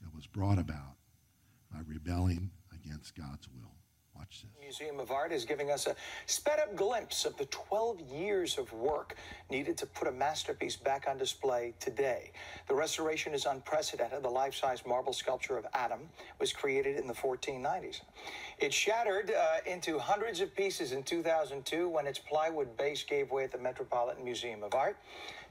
that 0.00 0.14
was 0.14 0.26
brought 0.26 0.58
about 0.58 0.96
by 1.72 1.80
rebelling 1.86 2.50
against 2.72 3.16
God's 3.16 3.48
will? 3.48 3.74
Watch 4.16 4.42
this. 4.42 4.50
Museum 4.60 5.00
of 5.00 5.10
Art 5.10 5.32
is 5.32 5.44
giving 5.44 5.70
us 5.70 5.86
a 5.86 5.94
sped 6.26 6.58
up 6.58 6.74
glimpse 6.74 7.24
of 7.24 7.36
the 7.36 7.46
12 7.46 8.00
years 8.00 8.58
of 8.58 8.72
work 8.72 9.16
needed 9.50 9.76
to 9.78 9.86
put 9.86 10.08
a 10.08 10.12
masterpiece 10.12 10.76
back 10.76 11.06
on 11.08 11.18
display 11.18 11.74
today. 11.80 12.30
The 12.68 12.74
restoration 12.74 13.34
is 13.34 13.44
unprecedented. 13.44 14.22
The 14.22 14.28
life 14.28 14.54
size 14.54 14.82
marble 14.86 15.12
sculpture 15.12 15.58
of 15.58 15.66
Adam 15.74 16.00
was 16.40 16.52
created 16.52 16.96
in 16.96 17.06
the 17.06 17.14
1490s. 17.14 18.00
It 18.58 18.72
shattered 18.72 19.30
uh, 19.30 19.56
into 19.66 19.98
hundreds 19.98 20.40
of 20.40 20.54
pieces 20.54 20.92
in 20.92 21.02
2002 21.02 21.88
when 21.88 22.06
its 22.06 22.18
plywood 22.18 22.76
base 22.76 23.02
gave 23.02 23.30
way 23.30 23.44
at 23.44 23.52
the 23.52 23.58
Metropolitan 23.58 24.24
Museum 24.24 24.62
of 24.62 24.74
Art. 24.74 24.96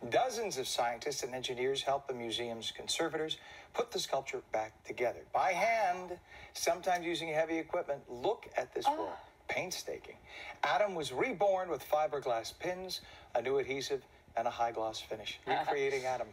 Dozens 0.10 0.58
of 0.58 0.68
scientists 0.68 1.24
and 1.24 1.34
engineers 1.34 1.82
helped 1.82 2.08
the 2.08 2.14
museum's 2.14 2.72
conservators 2.76 3.38
put 3.74 3.92
the 3.92 4.00
sculpture 4.00 4.42
back 4.52 4.72
together 4.86 5.20
by 5.34 5.52
hand, 5.52 6.18
sometimes 6.54 7.06
using 7.06 7.28
heavy 7.30 7.58
equipment. 7.58 8.02
Look 8.10 8.48
at 8.58 8.74
this 8.74 8.86
work. 8.88 9.18
Painstaking. 9.50 10.16
Adam 10.64 10.96
was 10.96 11.12
reborn 11.12 11.70
with 11.70 11.84
fiberglass 11.90 12.54
pins, 12.58 13.02
a 13.36 13.42
new 13.42 13.58
adhesive, 13.58 14.02
and 14.38 14.48
a 14.48 14.52
high 14.52 14.72
gloss 14.72 15.00
finish. 15.00 15.40
Recreating 15.48 16.06
Adam. 16.06 16.28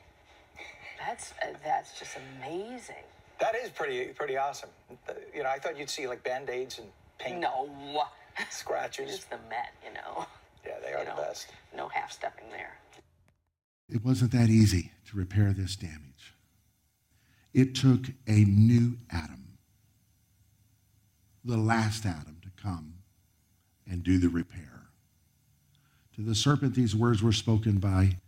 That's 1.07 1.33
uh, 1.43 1.47
that's 1.65 1.99
just 1.99 2.17
amazing. 2.39 3.03
That 3.41 3.55
is 3.55 3.71
pretty 3.71 4.07
pretty 4.13 4.37
awesome. 4.37 4.71
Uh, 5.09 5.15
You 5.35 5.43
know, 5.43 5.49
I 5.49 5.59
thought 5.59 5.79
you'd 5.79 5.91
see 5.91 6.07
like 6.07 6.23
band 6.23 6.51
aids 6.51 6.79
and 6.79 6.89
paint 7.19 7.41
No, 7.41 7.69
scratches. 8.51 9.15
it's 9.15 9.25
the 9.25 9.39
Met, 9.49 9.73
you 9.87 9.93
know. 9.95 10.27
Yeah, 10.67 10.75
they 10.83 10.93
are 10.93 11.01
You 11.01 11.05
the 11.07 11.11
know, 11.17 11.23
best. 11.23 11.49
No 11.77 11.89
half 11.89 12.13
stepping 12.13 12.51
there. 12.51 12.77
It 13.89 14.05
wasn't 14.05 14.33
that 14.33 14.49
easy 14.51 14.93
to 15.11 15.17
repair 15.17 15.53
this 15.53 15.75
damage. 15.75 16.35
It 17.53 17.75
took 17.75 18.07
a 18.27 18.45
new 18.45 18.99
Adam, 19.11 19.59
the 21.45 21.57
last 21.57 22.07
Adam, 22.07 22.39
to 22.43 22.63
come 22.63 22.95
and 23.89 24.03
do 24.03 24.19
the 24.19 24.29
repair. 24.29 24.89
To 26.15 26.23
the 26.23 26.35
serpent, 26.35 26.75
these 26.75 26.95
words 26.95 27.23
were 27.23 27.33
spoken 27.33 27.79
by 27.79 28.19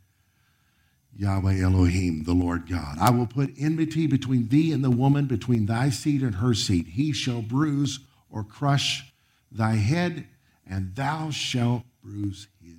Yahweh 1.14 1.60
Elohim, 1.60 2.24
the 2.24 2.32
Lord 2.32 2.68
God. 2.68 2.96
I 2.98 3.10
will 3.10 3.26
put 3.26 3.52
enmity 3.58 4.06
between 4.06 4.48
thee 4.48 4.72
and 4.72 4.82
the 4.82 4.90
woman, 4.90 5.26
between 5.26 5.66
thy 5.66 5.90
seed 5.90 6.22
and 6.22 6.36
her 6.36 6.54
seed. 6.54 6.88
He 6.88 7.12
shall 7.12 7.42
bruise 7.42 8.00
or 8.30 8.42
crush 8.42 9.12
thy 9.50 9.74
head, 9.74 10.26
and 10.66 10.96
thou 10.96 11.30
shalt 11.30 11.82
bruise 12.02 12.48
his 12.60 12.78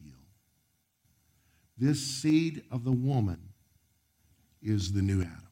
heel. 0.00 0.14
This 1.76 2.00
seed 2.00 2.64
of 2.70 2.84
the 2.84 2.92
woman 2.92 3.50
is 4.62 4.92
the 4.92 5.02
new 5.02 5.20
Adam. 5.20 5.43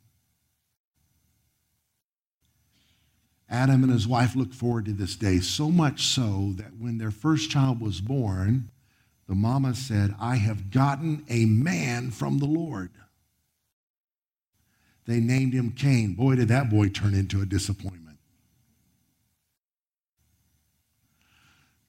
Adam 3.53 3.85
and 3.85 3.93
his 3.93 4.09
wife 4.09 4.35
looked 4.35 4.55
forward 4.55 4.87
to 4.87 4.93
this 4.93 5.15
day, 5.15 5.39
so 5.39 5.71
much 5.71 6.07
so 6.07 6.55
that 6.57 6.79
when 6.79 6.97
their 6.97 7.11
first 7.11 7.51
child 7.51 7.83
was 7.83 8.01
born, 8.01 8.71
the 9.29 9.35
mama 9.35 9.75
said, 9.75 10.15
I 10.19 10.37
have 10.37 10.71
gotten 10.71 11.23
a 11.29 11.45
man 11.45 12.11
from 12.11 12.39
the 12.39 12.47
Lord. 12.47 12.91
They 15.05 15.21
named 15.21 15.53
him 15.53 15.73
Cain. 15.73 16.15
Boy, 16.15 16.37
did 16.37 16.49
that 16.49 16.71
boy 16.71 16.89
turn 16.89 17.13
into 17.13 17.43
a 17.43 17.47
disappointment. 17.47 18.19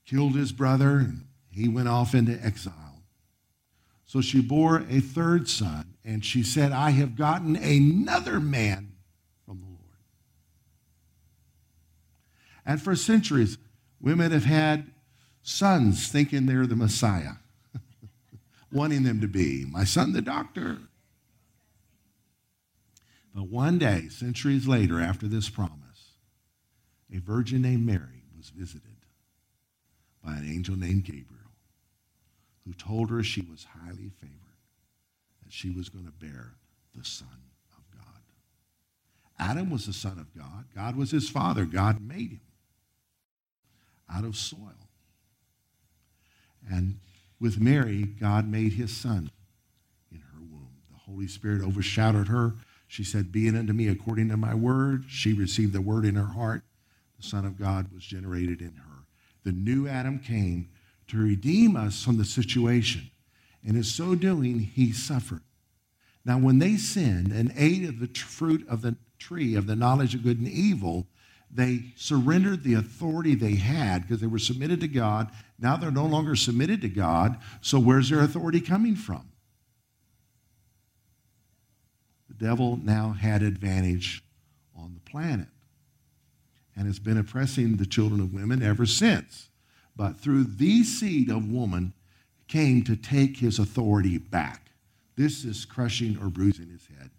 Killed 0.05 0.35
his 0.35 0.51
brother, 0.51 0.97
and 0.97 1.27
he 1.49 1.69
went 1.69 1.87
off 1.87 2.13
into 2.13 2.33
exile. 2.43 3.03
So 4.05 4.19
she 4.19 4.41
bore 4.41 4.83
a 4.89 4.99
third 4.99 5.47
son, 5.47 5.95
and 6.03 6.25
she 6.25 6.43
said, 6.43 6.73
I 6.73 6.89
have 6.89 7.15
gotten 7.15 7.55
another 7.55 8.41
man 8.41 8.91
from 9.45 9.59
the 9.61 9.65
Lord. 9.65 9.79
And 12.65 12.81
for 12.81 12.95
centuries, 12.95 13.57
women 13.99 14.31
have 14.31 14.45
had 14.45 14.91
sons 15.41 16.07
thinking 16.07 16.45
they're 16.45 16.67
the 16.67 16.75
Messiah, 16.75 17.33
wanting 18.71 19.03
them 19.03 19.21
to 19.21 19.27
be. 19.27 19.65
My 19.69 19.83
son, 19.83 20.13
the 20.13 20.21
doctor. 20.21 20.79
But 23.35 23.49
one 23.49 23.77
day, 23.77 24.07
centuries 24.09 24.67
later, 24.67 24.99
after 25.01 25.27
this 25.27 25.49
promise, 25.49 26.13
a 27.13 27.19
virgin 27.19 27.61
named 27.61 27.85
Mary 27.85 28.23
was 28.37 28.49
visited 28.49 28.81
by 30.23 30.35
an 30.35 30.49
angel 30.49 30.77
named 30.77 31.03
Gabriel 31.03 31.43
who 32.65 32.73
told 32.73 33.09
her 33.09 33.23
she 33.23 33.41
was 33.41 33.65
highly 33.77 34.09
favored, 34.19 34.39
that 35.43 35.51
she 35.51 35.69
was 35.69 35.89
going 35.89 36.05
to 36.05 36.11
bear 36.11 36.53
the 36.95 37.03
Son 37.03 37.27
of 37.77 37.83
God. 37.91 38.21
Adam 39.37 39.69
was 39.69 39.85
the 39.85 39.93
Son 39.93 40.17
of 40.17 40.33
God. 40.33 40.65
God 40.73 40.95
was 40.95 41.11
his 41.11 41.29
father. 41.29 41.65
God 41.65 41.99
made 42.01 42.31
him 42.31 42.41
out 44.13 44.23
of 44.23 44.35
soil. 44.35 44.59
And 46.69 46.99
with 47.39 47.59
Mary, 47.59 48.03
God 48.03 48.47
made 48.47 48.73
his 48.73 48.95
son 48.95 49.31
in 50.11 50.19
her 50.19 50.39
womb. 50.39 50.69
The 50.91 51.11
Holy 51.11 51.27
Spirit 51.27 51.61
overshadowed 51.61 52.27
her. 52.27 52.53
She 52.87 53.03
said, 53.03 53.31
Be 53.31 53.47
it 53.47 53.55
unto 53.55 53.73
me 53.73 53.87
according 53.87 54.29
to 54.29 54.37
my 54.37 54.55
word. 54.55 55.05
She 55.07 55.33
received 55.33 55.73
the 55.73 55.81
word 55.81 56.05
in 56.05 56.15
her 56.15 56.33
heart. 56.33 56.63
The 57.19 57.27
Son 57.27 57.45
of 57.45 57.57
God 57.57 57.91
was 57.93 58.03
generated 58.03 58.61
in 58.61 58.75
her. 58.75 59.05
The 59.43 59.51
new 59.51 59.87
Adam 59.87 60.19
came 60.19 60.69
to 61.07 61.17
redeem 61.17 61.75
us 61.75 62.03
from 62.03 62.17
the 62.17 62.25
situation. 62.25 63.09
And 63.65 63.75
in 63.75 63.83
so 63.83 64.15
doing, 64.15 64.59
he 64.59 64.91
suffered. 64.91 65.41
Now, 66.25 66.37
when 66.37 66.59
they 66.59 66.77
sinned 66.77 67.31
and 67.31 67.51
ate 67.57 67.87
of 67.87 67.99
the 67.99 68.07
fruit 68.07 68.65
of 68.69 68.81
the 68.81 68.95
tree 69.19 69.55
of 69.55 69.67
the 69.67 69.75
knowledge 69.75 70.15
of 70.15 70.23
good 70.23 70.39
and 70.39 70.47
evil, 70.47 71.07
they 71.55 71.93
surrendered 71.95 72.63
the 72.63 72.73
authority 72.73 73.35
they 73.35 73.55
had 73.55 74.01
because 74.01 74.21
they 74.21 74.27
were 74.27 74.39
submitted 74.39 74.81
to 74.81 74.87
God. 74.87 75.29
Now 75.59 75.77
they're 75.77 75.91
no 75.91 76.05
longer 76.05 76.35
submitted 76.35 76.81
to 76.81 76.89
God. 76.89 77.37
So 77.61 77.79
where's 77.79 78.09
their 78.09 78.21
authority 78.21 78.59
coming 78.59 78.95
from? 78.95 79.29
The 82.27 82.45
devil 82.45 82.79
now 82.81 83.11
had 83.11 83.43
advantage 83.43 84.23
on 84.75 84.95
the 84.95 85.09
planet 85.11 85.47
and 86.75 86.87
has 86.87 86.97
been 86.97 87.17
oppressing 87.17 87.77
the 87.77 87.85
children 87.85 88.19
of 88.19 88.33
women 88.33 88.63
ever 88.63 88.87
since. 88.87 89.49
But 89.95 90.19
through 90.19 90.45
the 90.45 90.83
seed 90.83 91.29
of 91.29 91.51
woman 91.51 91.93
came 92.47 92.83
to 92.83 92.95
take 92.95 93.37
his 93.37 93.59
authority 93.59 94.17
back. 94.17 94.71
This 95.15 95.45
is 95.45 95.65
crushing 95.65 96.17
or 96.19 96.29
bruising 96.29 96.69
his 96.69 96.87
head. 96.87 97.11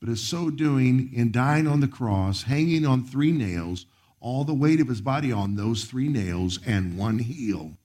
But 0.00 0.08
in 0.08 0.16
so 0.16 0.50
doing, 0.50 1.12
in 1.12 1.32
dying 1.32 1.66
on 1.66 1.80
the 1.80 1.88
cross, 1.88 2.44
hanging 2.44 2.86
on 2.86 3.04
three 3.04 3.32
nails, 3.32 3.86
all 4.20 4.44
the 4.44 4.54
weight 4.54 4.80
of 4.80 4.88
his 4.88 5.00
body 5.00 5.32
on 5.32 5.56
those 5.56 5.84
three 5.84 6.08
nails 6.08 6.58
and 6.64 6.96
one 6.96 7.18
heel, 7.18 7.76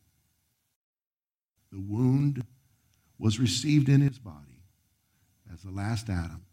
the 1.71 1.80
wound 1.80 2.45
was 3.17 3.39
received 3.39 3.89
in 3.89 4.02
his 4.02 4.19
body 4.19 4.62
as 5.52 5.62
the 5.62 5.71
last 5.71 6.10
Adam, 6.10 6.45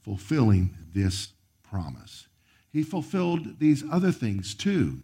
fulfilling 0.00 0.74
this 0.92 1.32
promise. 1.62 2.26
He 2.70 2.82
fulfilled 2.82 3.58
these 3.58 3.84
other 3.90 4.12
things 4.12 4.54
too 4.54 5.02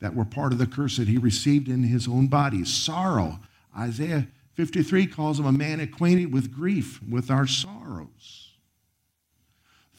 that 0.00 0.14
were 0.14 0.24
part 0.24 0.52
of 0.52 0.58
the 0.58 0.66
curse 0.66 0.96
that 0.96 1.08
he 1.08 1.18
received 1.18 1.68
in 1.68 1.82
his 1.82 2.08
own 2.08 2.28
body 2.28 2.64
sorrow. 2.64 3.40
Isaiah 3.78 4.26
53 4.54 5.06
calls 5.06 5.38
him 5.38 5.46
a 5.46 5.52
man 5.52 5.80
acquainted 5.80 6.32
with 6.32 6.52
grief, 6.52 7.00
with 7.02 7.30
our 7.30 7.46
sorrows. 7.46 8.49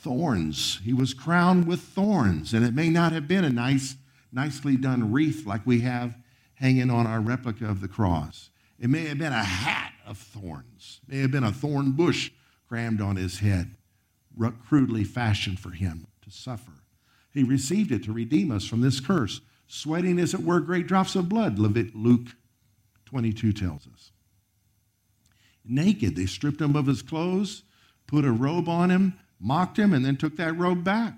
Thorns. 0.02 0.80
He 0.84 0.94
was 0.94 1.14
crowned 1.14 1.68
with 1.68 1.80
thorns, 1.82 2.54
and 2.54 2.66
it 2.66 2.74
may 2.74 2.90
not 2.90 3.12
have 3.12 3.28
been 3.28 3.46
a 3.46 3.52
nice, 3.52 3.96
nicely 4.32 4.76
done 4.76 5.12
wreath 5.12 5.46
like 5.46 5.66
we 5.66 5.82
have 5.82 6.18
hanging 6.56 6.90
on 6.90 7.06
our 7.06 7.22
replica 7.22 7.70
of 7.70 7.82
the 7.82 7.88
cross. 7.88 8.50
It 8.80 8.90
may 8.90 9.06
have 9.06 9.20
been 9.20 9.32
a 9.32 9.44
hat 9.44 9.94
of 10.08 10.18
thorns. 10.18 11.02
It 11.04 11.14
may 11.14 11.22
have 11.22 11.32
been 11.32 11.44
a 11.44 11.52
thorn 11.52 11.92
bush 11.92 12.32
crammed 12.68 13.00
on 13.00 13.16
his 13.16 13.40
head, 13.40 13.76
crudely 14.68 15.04
fashioned 15.04 15.60
for 15.60 15.70
him 15.70 16.08
to 16.24 16.32
suffer. 16.32 16.72
He 17.32 17.44
received 17.44 17.92
it 17.92 18.04
to 18.06 18.12
redeem 18.12 18.52
us 18.52 18.66
from 18.66 18.82
this 18.82 19.00
curse 19.00 19.42
sweating, 19.68 20.20
as 20.20 20.34
it 20.34 20.44
were, 20.44 20.60
great 20.60 20.88
drops 20.88 21.16
of 21.16 21.30
blood, 21.30 21.60
Luke 21.60 22.28
22 23.06 23.54
tells 23.54 23.88
us. 23.88 24.12
Naked, 25.64 26.16
they 26.16 26.26
stripped 26.26 26.60
him 26.60 26.76
of 26.76 26.88
his 26.88 27.02
clothes, 27.02 27.64
put 28.08 28.26
a 28.26 28.32
robe 28.32 28.68
on 28.68 28.90
him, 28.90 29.14
mocked 29.42 29.78
him, 29.78 29.94
and 29.94 30.06
then 30.06 30.18
took 30.18 30.38
that 30.38 30.58
robe 30.58 30.84
back. 30.84 31.14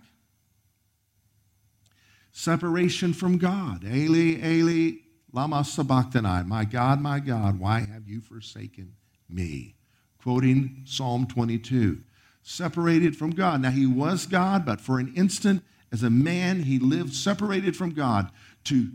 Separation 2.31 3.13
from 3.13 3.37
God. 3.37 3.83
Eli, 3.83 4.43
Eli, 4.43 4.97
lama 5.31 5.63
sabachthani. 5.63 6.47
My 6.47 6.65
God, 6.65 7.01
my 7.01 7.19
God, 7.19 7.59
why 7.59 7.81
have 7.81 8.07
you 8.07 8.21
forsaken 8.21 8.93
me? 9.29 9.75
Quoting 10.21 10.83
Psalm 10.85 11.27
22. 11.27 11.99
Separated 12.41 13.15
from 13.15 13.31
God. 13.31 13.61
Now, 13.61 13.69
he 13.69 13.85
was 13.85 14.25
God, 14.25 14.65
but 14.65 14.81
for 14.81 14.99
an 14.99 15.13
instant, 15.15 15.63
as 15.91 16.01
a 16.01 16.09
man, 16.09 16.63
he 16.63 16.79
lived 16.79 17.13
separated 17.13 17.75
from 17.75 17.91
God 17.91 18.31
to 18.65 18.89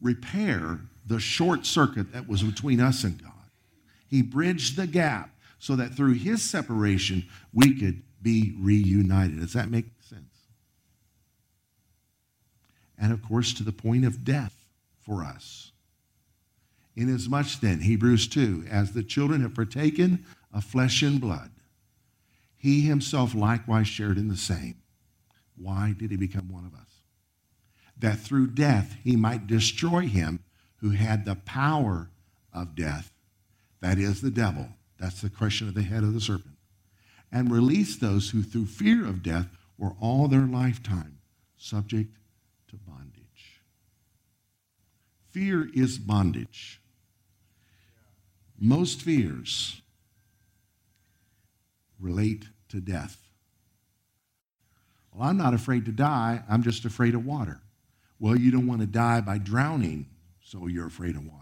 repair 0.00 0.80
the 1.06 1.20
short 1.20 1.64
circuit 1.64 2.12
that 2.12 2.28
was 2.28 2.42
between 2.42 2.80
us 2.80 3.04
and 3.04 3.22
God. 3.22 3.30
He 4.08 4.20
bridged 4.20 4.76
the 4.76 4.86
gap 4.86 5.30
so 5.58 5.76
that 5.76 5.94
through 5.94 6.14
his 6.14 6.42
separation, 6.42 7.24
we 7.52 7.78
could 7.78 8.02
be 8.22 8.54
reunited. 8.58 9.40
Does 9.40 9.52
that 9.54 9.70
make 9.70 9.86
sense? 10.00 10.22
And 12.98 13.12
of 13.12 13.22
course, 13.22 13.52
to 13.54 13.64
the 13.64 13.72
point 13.72 14.04
of 14.04 14.24
death 14.24 14.54
for 15.00 15.24
us. 15.24 15.72
Inasmuch 16.94 17.60
then, 17.60 17.80
Hebrews 17.80 18.28
2, 18.28 18.66
as 18.70 18.92
the 18.92 19.02
children 19.02 19.40
have 19.40 19.54
partaken 19.54 20.24
of 20.52 20.64
flesh 20.64 21.02
and 21.02 21.20
blood, 21.20 21.50
he 22.56 22.82
himself 22.82 23.34
likewise 23.34 23.88
shared 23.88 24.18
in 24.18 24.28
the 24.28 24.36
same 24.36 24.76
why 25.56 25.94
did 25.96 26.10
he 26.10 26.16
become 26.16 26.50
one 26.50 26.64
of 26.64 26.74
us? 26.74 27.02
That 27.98 28.18
through 28.18 28.48
death 28.48 28.96
he 29.04 29.16
might 29.16 29.46
destroy 29.46 30.00
him 30.00 30.40
who 30.76 30.90
had 30.90 31.24
the 31.24 31.36
power 31.36 32.10
of 32.52 32.74
death, 32.74 33.12
that 33.80 33.98
is, 33.98 34.20
the 34.20 34.30
devil. 34.30 34.68
That's 34.98 35.20
the 35.20 35.30
crushing 35.30 35.68
of 35.68 35.74
the 35.74 35.82
head 35.82 36.02
of 36.02 36.14
the 36.14 36.20
serpent. 36.20 36.51
And 37.32 37.50
release 37.50 37.96
those 37.96 38.30
who, 38.30 38.42
through 38.42 38.66
fear 38.66 39.06
of 39.06 39.22
death, 39.22 39.48
were 39.78 39.94
all 40.00 40.28
their 40.28 40.46
lifetime 40.46 41.18
subject 41.56 42.14
to 42.68 42.76
bondage. 42.76 43.60
Fear 45.30 45.70
is 45.74 45.98
bondage. 45.98 46.80
Most 48.58 49.00
fears 49.00 49.80
relate 51.98 52.44
to 52.68 52.80
death. 52.80 53.16
Well, 55.12 55.28
I'm 55.28 55.36
not 55.36 55.54
afraid 55.54 55.86
to 55.86 55.92
die, 55.92 56.42
I'm 56.48 56.62
just 56.62 56.84
afraid 56.84 57.14
of 57.14 57.24
water. 57.24 57.60
Well, 58.18 58.38
you 58.38 58.50
don't 58.50 58.66
want 58.66 58.80
to 58.80 58.86
die 58.86 59.20
by 59.20 59.38
drowning, 59.38 60.06
so 60.44 60.66
you're 60.66 60.86
afraid 60.86 61.16
of 61.16 61.24
water. 61.24 61.38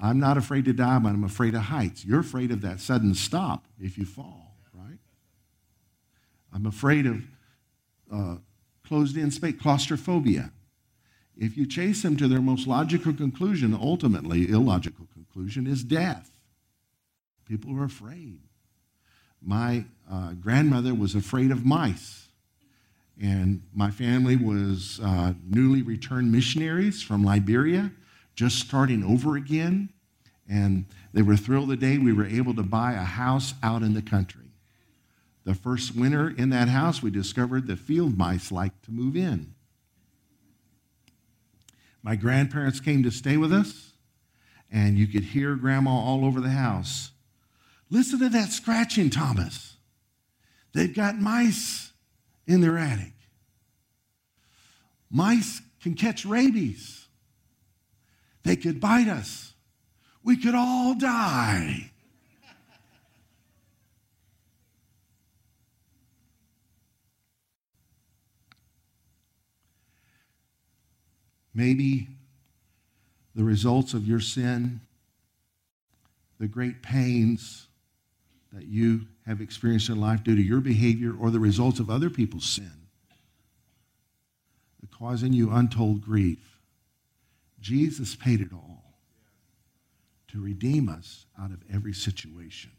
I'm 0.00 0.18
not 0.18 0.36
afraid 0.36 0.64
to 0.64 0.72
die, 0.72 0.98
but 0.98 1.10
I'm 1.10 1.24
afraid 1.24 1.54
of 1.54 1.62
heights. 1.62 2.04
You're 2.04 2.20
afraid 2.20 2.50
of 2.50 2.60
that 2.62 2.80
sudden 2.80 3.14
stop 3.14 3.66
if 3.78 3.98
you 3.98 4.04
fall, 4.04 4.51
right? 4.72 4.98
I'm 6.52 6.66
afraid 6.66 7.06
of 7.06 7.22
uh, 8.12 8.36
closed 8.86 9.16
in 9.16 9.30
space, 9.30 9.54
claustrophobia. 9.60 10.52
If 11.36 11.56
you 11.56 11.66
chase 11.66 12.02
them 12.02 12.16
to 12.18 12.28
their 12.28 12.42
most 12.42 12.66
logical 12.66 13.14
conclusion, 13.14 13.76
ultimately, 13.80 14.48
illogical 14.50 15.06
conclusion, 15.12 15.66
is 15.66 15.82
death. 15.82 16.30
People 17.48 17.78
are 17.78 17.84
afraid. 17.84 18.40
My 19.40 19.84
uh, 20.10 20.32
grandmother 20.34 20.94
was 20.94 21.14
afraid 21.14 21.50
of 21.50 21.64
mice. 21.64 22.28
And 23.20 23.62
my 23.74 23.90
family 23.90 24.36
was 24.36 25.00
uh, 25.02 25.34
newly 25.48 25.82
returned 25.82 26.32
missionaries 26.32 27.02
from 27.02 27.24
Liberia, 27.24 27.92
just 28.34 28.58
starting 28.58 29.02
over 29.04 29.36
again. 29.36 29.90
And 30.48 30.86
they 31.12 31.22
were 31.22 31.36
thrilled 31.36 31.68
the 31.68 31.76
day 31.76 31.98
we 31.98 32.12
were 32.12 32.26
able 32.26 32.54
to 32.54 32.62
buy 32.62 32.92
a 32.92 33.04
house 33.04 33.54
out 33.62 33.82
in 33.82 33.94
the 33.94 34.02
country. 34.02 34.41
The 35.44 35.54
first 35.54 35.96
winter 35.96 36.30
in 36.30 36.50
that 36.50 36.68
house, 36.68 37.02
we 37.02 37.10
discovered 37.10 37.66
the 37.66 37.76
field 37.76 38.16
mice 38.16 38.52
liked 38.52 38.84
to 38.84 38.92
move 38.92 39.16
in. 39.16 39.54
My 42.02 42.16
grandparents 42.16 42.80
came 42.80 43.02
to 43.02 43.10
stay 43.10 43.36
with 43.36 43.52
us, 43.52 43.92
and 44.70 44.98
you 44.98 45.06
could 45.06 45.24
hear 45.24 45.54
grandma 45.54 45.90
all 45.90 46.24
over 46.24 46.40
the 46.40 46.50
house. 46.50 47.10
Listen 47.90 48.18
to 48.20 48.28
that 48.30 48.50
scratching, 48.50 49.10
Thomas. 49.10 49.76
They've 50.72 50.94
got 50.94 51.18
mice 51.18 51.92
in 52.46 52.60
their 52.60 52.78
attic. 52.78 53.12
Mice 55.10 55.60
can 55.82 55.94
catch 55.94 56.24
rabies, 56.24 57.06
they 58.44 58.56
could 58.56 58.80
bite 58.80 59.08
us. 59.08 59.52
We 60.24 60.36
could 60.36 60.54
all 60.54 60.94
die. 60.94 61.91
Maybe 71.54 72.08
the 73.34 73.44
results 73.44 73.94
of 73.94 74.06
your 74.06 74.20
sin, 74.20 74.80
the 76.38 76.48
great 76.48 76.82
pains 76.82 77.68
that 78.52 78.66
you 78.66 79.06
have 79.26 79.40
experienced 79.40 79.88
in 79.88 80.00
life 80.00 80.24
due 80.24 80.36
to 80.36 80.42
your 80.42 80.60
behavior 80.60 81.14
or 81.18 81.30
the 81.30 81.40
results 81.40 81.80
of 81.80 81.88
other 81.88 82.10
people's 82.10 82.44
sin, 82.44 82.72
causing 85.02 85.32
you 85.32 85.50
untold 85.50 86.00
grief. 86.00 86.58
Jesus 87.60 88.14
paid 88.14 88.40
it 88.40 88.52
all 88.52 88.94
to 90.28 90.40
redeem 90.40 90.88
us 90.88 91.26
out 91.40 91.50
of 91.50 91.62
every 91.72 91.92
situation, 91.92 92.70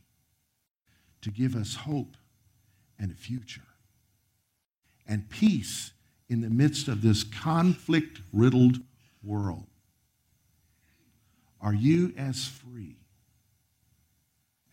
to 1.21 1.31
give 1.31 1.55
us 1.55 1.75
hope 1.75 2.17
and 2.99 3.11
a 3.11 3.15
future, 3.15 3.61
and 5.07 5.29
peace 5.29 5.92
in 6.33 6.41
the 6.41 6.49
midst 6.49 6.87
of 6.87 7.03
this 7.03 7.23
conflict 7.23 8.19
riddled 8.33 8.79
world. 9.21 9.67
Are 11.61 11.75
you 11.75 12.11
as 12.17 12.47
free 12.47 12.97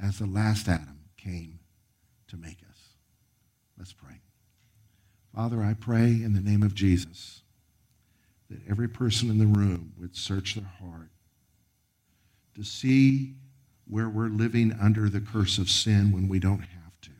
as 0.03 0.19
the 0.19 0.27
last 0.27 0.67
Adam 0.69 1.01
came 1.19 1.61
to 2.29 2.39
make 2.39 2.61
us? 2.71 2.79
Let's 3.79 3.93
pray. 3.93 4.23
Father, 5.35 5.63
I 5.63 5.75
pray 5.75 6.07
in 6.07 6.33
the 6.33 6.41
name 6.41 6.63
of 6.63 6.75
Jesus 6.75 7.43
that 8.49 8.61
every 8.69 8.89
person 8.89 9.29
in 9.29 9.39
the 9.39 9.47
room 9.47 9.93
would 9.99 10.17
search 10.17 10.55
their 10.55 10.65
heart 10.65 11.11
to 12.55 12.65
see 12.65 13.35
where 13.87 14.09
we're 14.09 14.29
living 14.29 14.75
under 14.81 15.11
the 15.11 15.21
curse 15.21 15.59
of 15.59 15.69
sin 15.69 16.11
when 16.11 16.27
we 16.27 16.39
don't 16.39 16.61
have 16.61 17.01
to, 17.03 17.11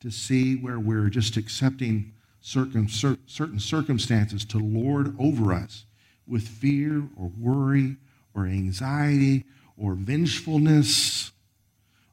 to 0.00 0.10
see 0.10 0.56
where 0.56 0.78
we're 0.78 1.08
just 1.08 1.38
accepting 1.38 2.12
certain, 2.40 2.88
circumstances 2.88 4.44
to 4.44 4.58
lord 4.58 5.14
over 5.18 5.52
us 5.52 5.84
with 6.26 6.46
fear 6.46 7.08
or 7.16 7.30
worry 7.38 7.96
or 8.34 8.46
anxiety 8.46 9.44
or 9.76 9.94
vengefulness 9.94 11.32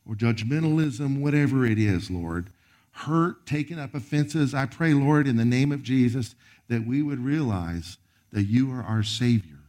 or 0.07 0.15
judgmentalism, 0.15 1.19
whatever 1.19 1.65
it 1.65 1.79
is, 1.79 2.11
Lord. 2.11 2.49
Hurt, 2.91 3.45
taking 3.45 3.79
up 3.79 3.93
offenses. 3.93 4.53
I 4.53 4.67
pray, 4.67 4.93
Lord, 4.93 5.27
in 5.27 5.35
the 5.35 5.43
name 5.43 5.71
of 5.71 5.83
Jesus, 5.83 6.35
that 6.69 6.87
we 6.87 7.01
would 7.01 7.19
realize 7.19 7.97
that 8.31 8.43
you 8.43 8.71
are 8.71 8.83
our 8.83 9.03
Savior, 9.03 9.59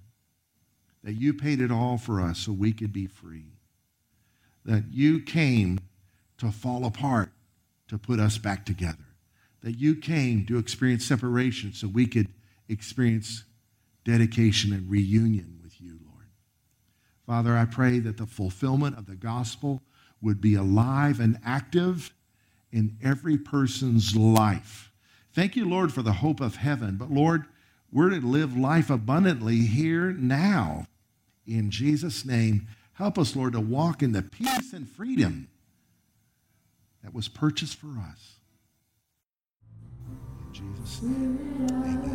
that 1.02 1.14
you 1.14 1.34
paid 1.34 1.60
it 1.60 1.72
all 1.72 1.98
for 1.98 2.20
us 2.20 2.38
so 2.38 2.52
we 2.52 2.72
could 2.72 2.92
be 2.92 3.06
free, 3.06 3.46
that 4.64 4.84
you 4.92 5.20
came 5.20 5.80
to 6.38 6.52
fall 6.52 6.84
apart 6.84 7.32
to 7.88 7.98
put 7.98 8.20
us 8.20 8.38
back 8.38 8.64
together, 8.66 9.05
that 9.66 9.80
you 9.80 9.96
came 9.96 10.46
to 10.46 10.58
experience 10.58 11.04
separation 11.04 11.72
so 11.72 11.88
we 11.88 12.06
could 12.06 12.28
experience 12.68 13.42
dedication 14.04 14.72
and 14.72 14.88
reunion 14.88 15.58
with 15.60 15.80
you, 15.80 15.98
Lord. 16.08 16.28
Father, 17.26 17.58
I 17.58 17.64
pray 17.64 17.98
that 17.98 18.16
the 18.16 18.26
fulfillment 18.26 18.96
of 18.96 19.06
the 19.06 19.16
gospel 19.16 19.82
would 20.22 20.40
be 20.40 20.54
alive 20.54 21.18
and 21.18 21.40
active 21.44 22.14
in 22.70 22.96
every 23.02 23.36
person's 23.36 24.14
life. 24.14 24.92
Thank 25.32 25.56
you, 25.56 25.68
Lord, 25.68 25.92
for 25.92 26.02
the 26.02 26.12
hope 26.12 26.40
of 26.40 26.54
heaven. 26.54 26.94
But 26.96 27.10
Lord, 27.10 27.46
we're 27.90 28.10
to 28.10 28.24
live 28.24 28.56
life 28.56 28.88
abundantly 28.88 29.62
here 29.62 30.12
now. 30.12 30.86
In 31.44 31.72
Jesus' 31.72 32.24
name, 32.24 32.68
help 32.92 33.18
us, 33.18 33.34
Lord, 33.34 33.54
to 33.54 33.60
walk 33.60 34.00
in 34.00 34.12
the 34.12 34.22
peace 34.22 34.72
and 34.72 34.88
freedom 34.88 35.48
that 37.02 37.12
was 37.12 37.26
purchased 37.26 37.78
for 37.78 37.98
us. 37.98 38.35
Jesus' 40.86 41.02
amen. 41.02 42.06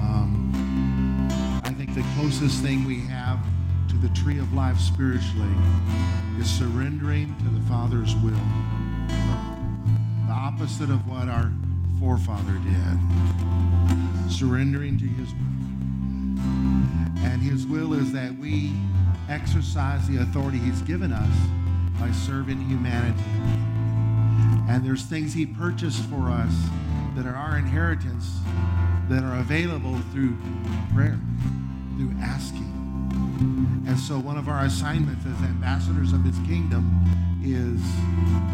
Um, 0.00 0.50
I 1.62 1.68
think 1.76 1.94
the 1.94 2.02
closest 2.16 2.62
thing 2.62 2.86
we 2.86 3.00
have 3.00 3.38
to 3.90 3.96
the 3.96 4.08
tree 4.14 4.38
of 4.38 4.50
life 4.54 4.78
spiritually 4.78 5.54
is 6.40 6.48
surrendering 6.48 7.36
to 7.40 7.50
the 7.50 7.60
Father's 7.68 8.16
will. 8.16 8.32
The 10.26 10.32
opposite 10.32 10.88
of 10.88 11.06
what 11.06 11.28
our 11.28 11.52
forefather 12.00 12.54
did. 12.64 14.32
Surrendering 14.32 14.98
to 14.98 15.04
his 15.04 15.28
will. 15.34 15.40
And 17.26 17.42
his 17.42 17.66
will 17.66 17.92
is 17.92 18.10
that 18.12 18.34
we 18.38 18.72
exercise 19.28 20.08
the 20.08 20.22
authority 20.22 20.56
he's 20.56 20.80
given 20.80 21.12
us 21.12 21.36
by 22.00 22.10
serving 22.12 22.66
humanity. 22.70 23.20
And 24.66 24.82
there's 24.82 25.02
things 25.02 25.34
he 25.34 25.44
purchased 25.44 26.02
for 26.04 26.30
us 26.30 26.54
that 27.16 27.26
are 27.26 27.34
our 27.34 27.58
inheritance 27.58 28.38
that 29.08 29.22
are 29.22 29.38
available 29.40 29.98
through 30.12 30.36
prayer, 30.94 31.18
through 31.96 32.12
asking. 32.20 32.72
And 33.86 33.98
so 33.98 34.18
one 34.18 34.38
of 34.38 34.48
our 34.48 34.64
assignments 34.64 35.26
as 35.26 35.36
ambassadors 35.42 36.12
of 36.12 36.24
his 36.24 36.38
kingdom 36.46 37.04
is 37.44 37.80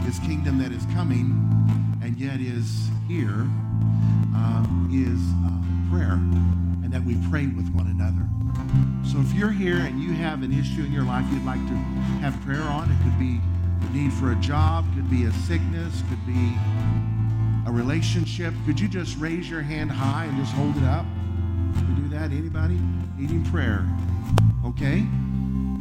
his 0.04 0.18
kingdom 0.26 0.58
that 0.58 0.72
is 0.72 0.84
coming 0.94 1.36
and 2.02 2.16
yet 2.18 2.40
is 2.40 2.88
here 3.06 3.46
um, 4.34 4.88
is 4.90 5.20
uh, 5.46 5.94
prayer 5.94 6.14
and 6.82 6.92
that 6.92 7.04
we 7.04 7.16
pray 7.30 7.46
with 7.46 7.68
one 7.74 7.86
another. 7.86 8.24
So 9.06 9.20
if 9.20 9.32
you're 9.34 9.52
here 9.52 9.78
and 9.78 10.02
you 10.02 10.12
have 10.12 10.42
an 10.42 10.52
issue 10.52 10.82
in 10.82 10.92
your 10.92 11.04
life 11.04 11.24
you'd 11.30 11.44
like 11.44 11.64
to 11.68 11.76
have 12.24 12.38
prayer 12.40 12.62
on, 12.62 12.90
it 12.90 12.98
could 13.04 13.18
be 13.18 13.40
a 13.86 13.92
need 13.92 14.12
for 14.12 14.32
a 14.32 14.36
job, 14.36 14.84
could 14.94 15.10
be 15.10 15.24
a 15.24 15.32
sickness, 15.32 16.02
could 16.08 16.26
be 16.26 16.56
a 17.68 17.70
relationship. 17.70 18.54
Could 18.64 18.80
you 18.80 18.88
just 18.88 19.18
raise 19.18 19.48
your 19.48 19.60
hand 19.60 19.90
high 19.90 20.24
and 20.24 20.38
just 20.38 20.54
hold 20.54 20.74
it 20.78 20.84
up? 20.84 21.04
Can 21.76 21.94
we 21.94 22.02
do 22.02 22.08
that? 22.16 22.32
Anybody? 22.32 22.78
Needing 23.18 23.44
prayer. 23.44 23.86
Okay? 24.64 25.06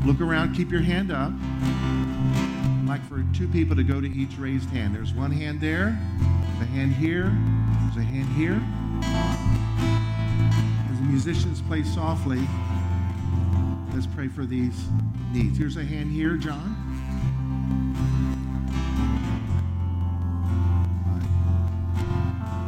Look 0.05 0.19
around, 0.19 0.53
keep 0.53 0.69
your 0.69 0.81
hand 0.81 1.11
up. 1.11 1.31
I'd 1.31 2.85
like 2.85 3.01
for 3.07 3.25
two 3.33 3.47
people 3.47 3.73
to 3.77 3.83
go 3.83 4.01
to 4.01 4.07
each 4.07 4.37
raised 4.37 4.69
hand. 4.69 4.93
There's 4.93 5.13
one 5.13 5.31
hand 5.31 5.61
there, 5.61 5.97
a 6.59 6.65
hand 6.65 6.91
here, 6.91 7.31
there's 7.81 7.95
a 7.95 8.03
hand 8.03 8.27
here. 8.35 8.61
As 10.91 10.99
the 10.99 11.05
musicians 11.05 11.61
play 11.61 11.83
softly, 11.83 12.45
let's 13.93 14.07
pray 14.07 14.27
for 14.27 14.45
these 14.45 14.87
needs. 15.31 15.57
Here's 15.57 15.77
a 15.77 15.85
hand 15.85 16.11
here, 16.11 16.35
John. 16.35 16.76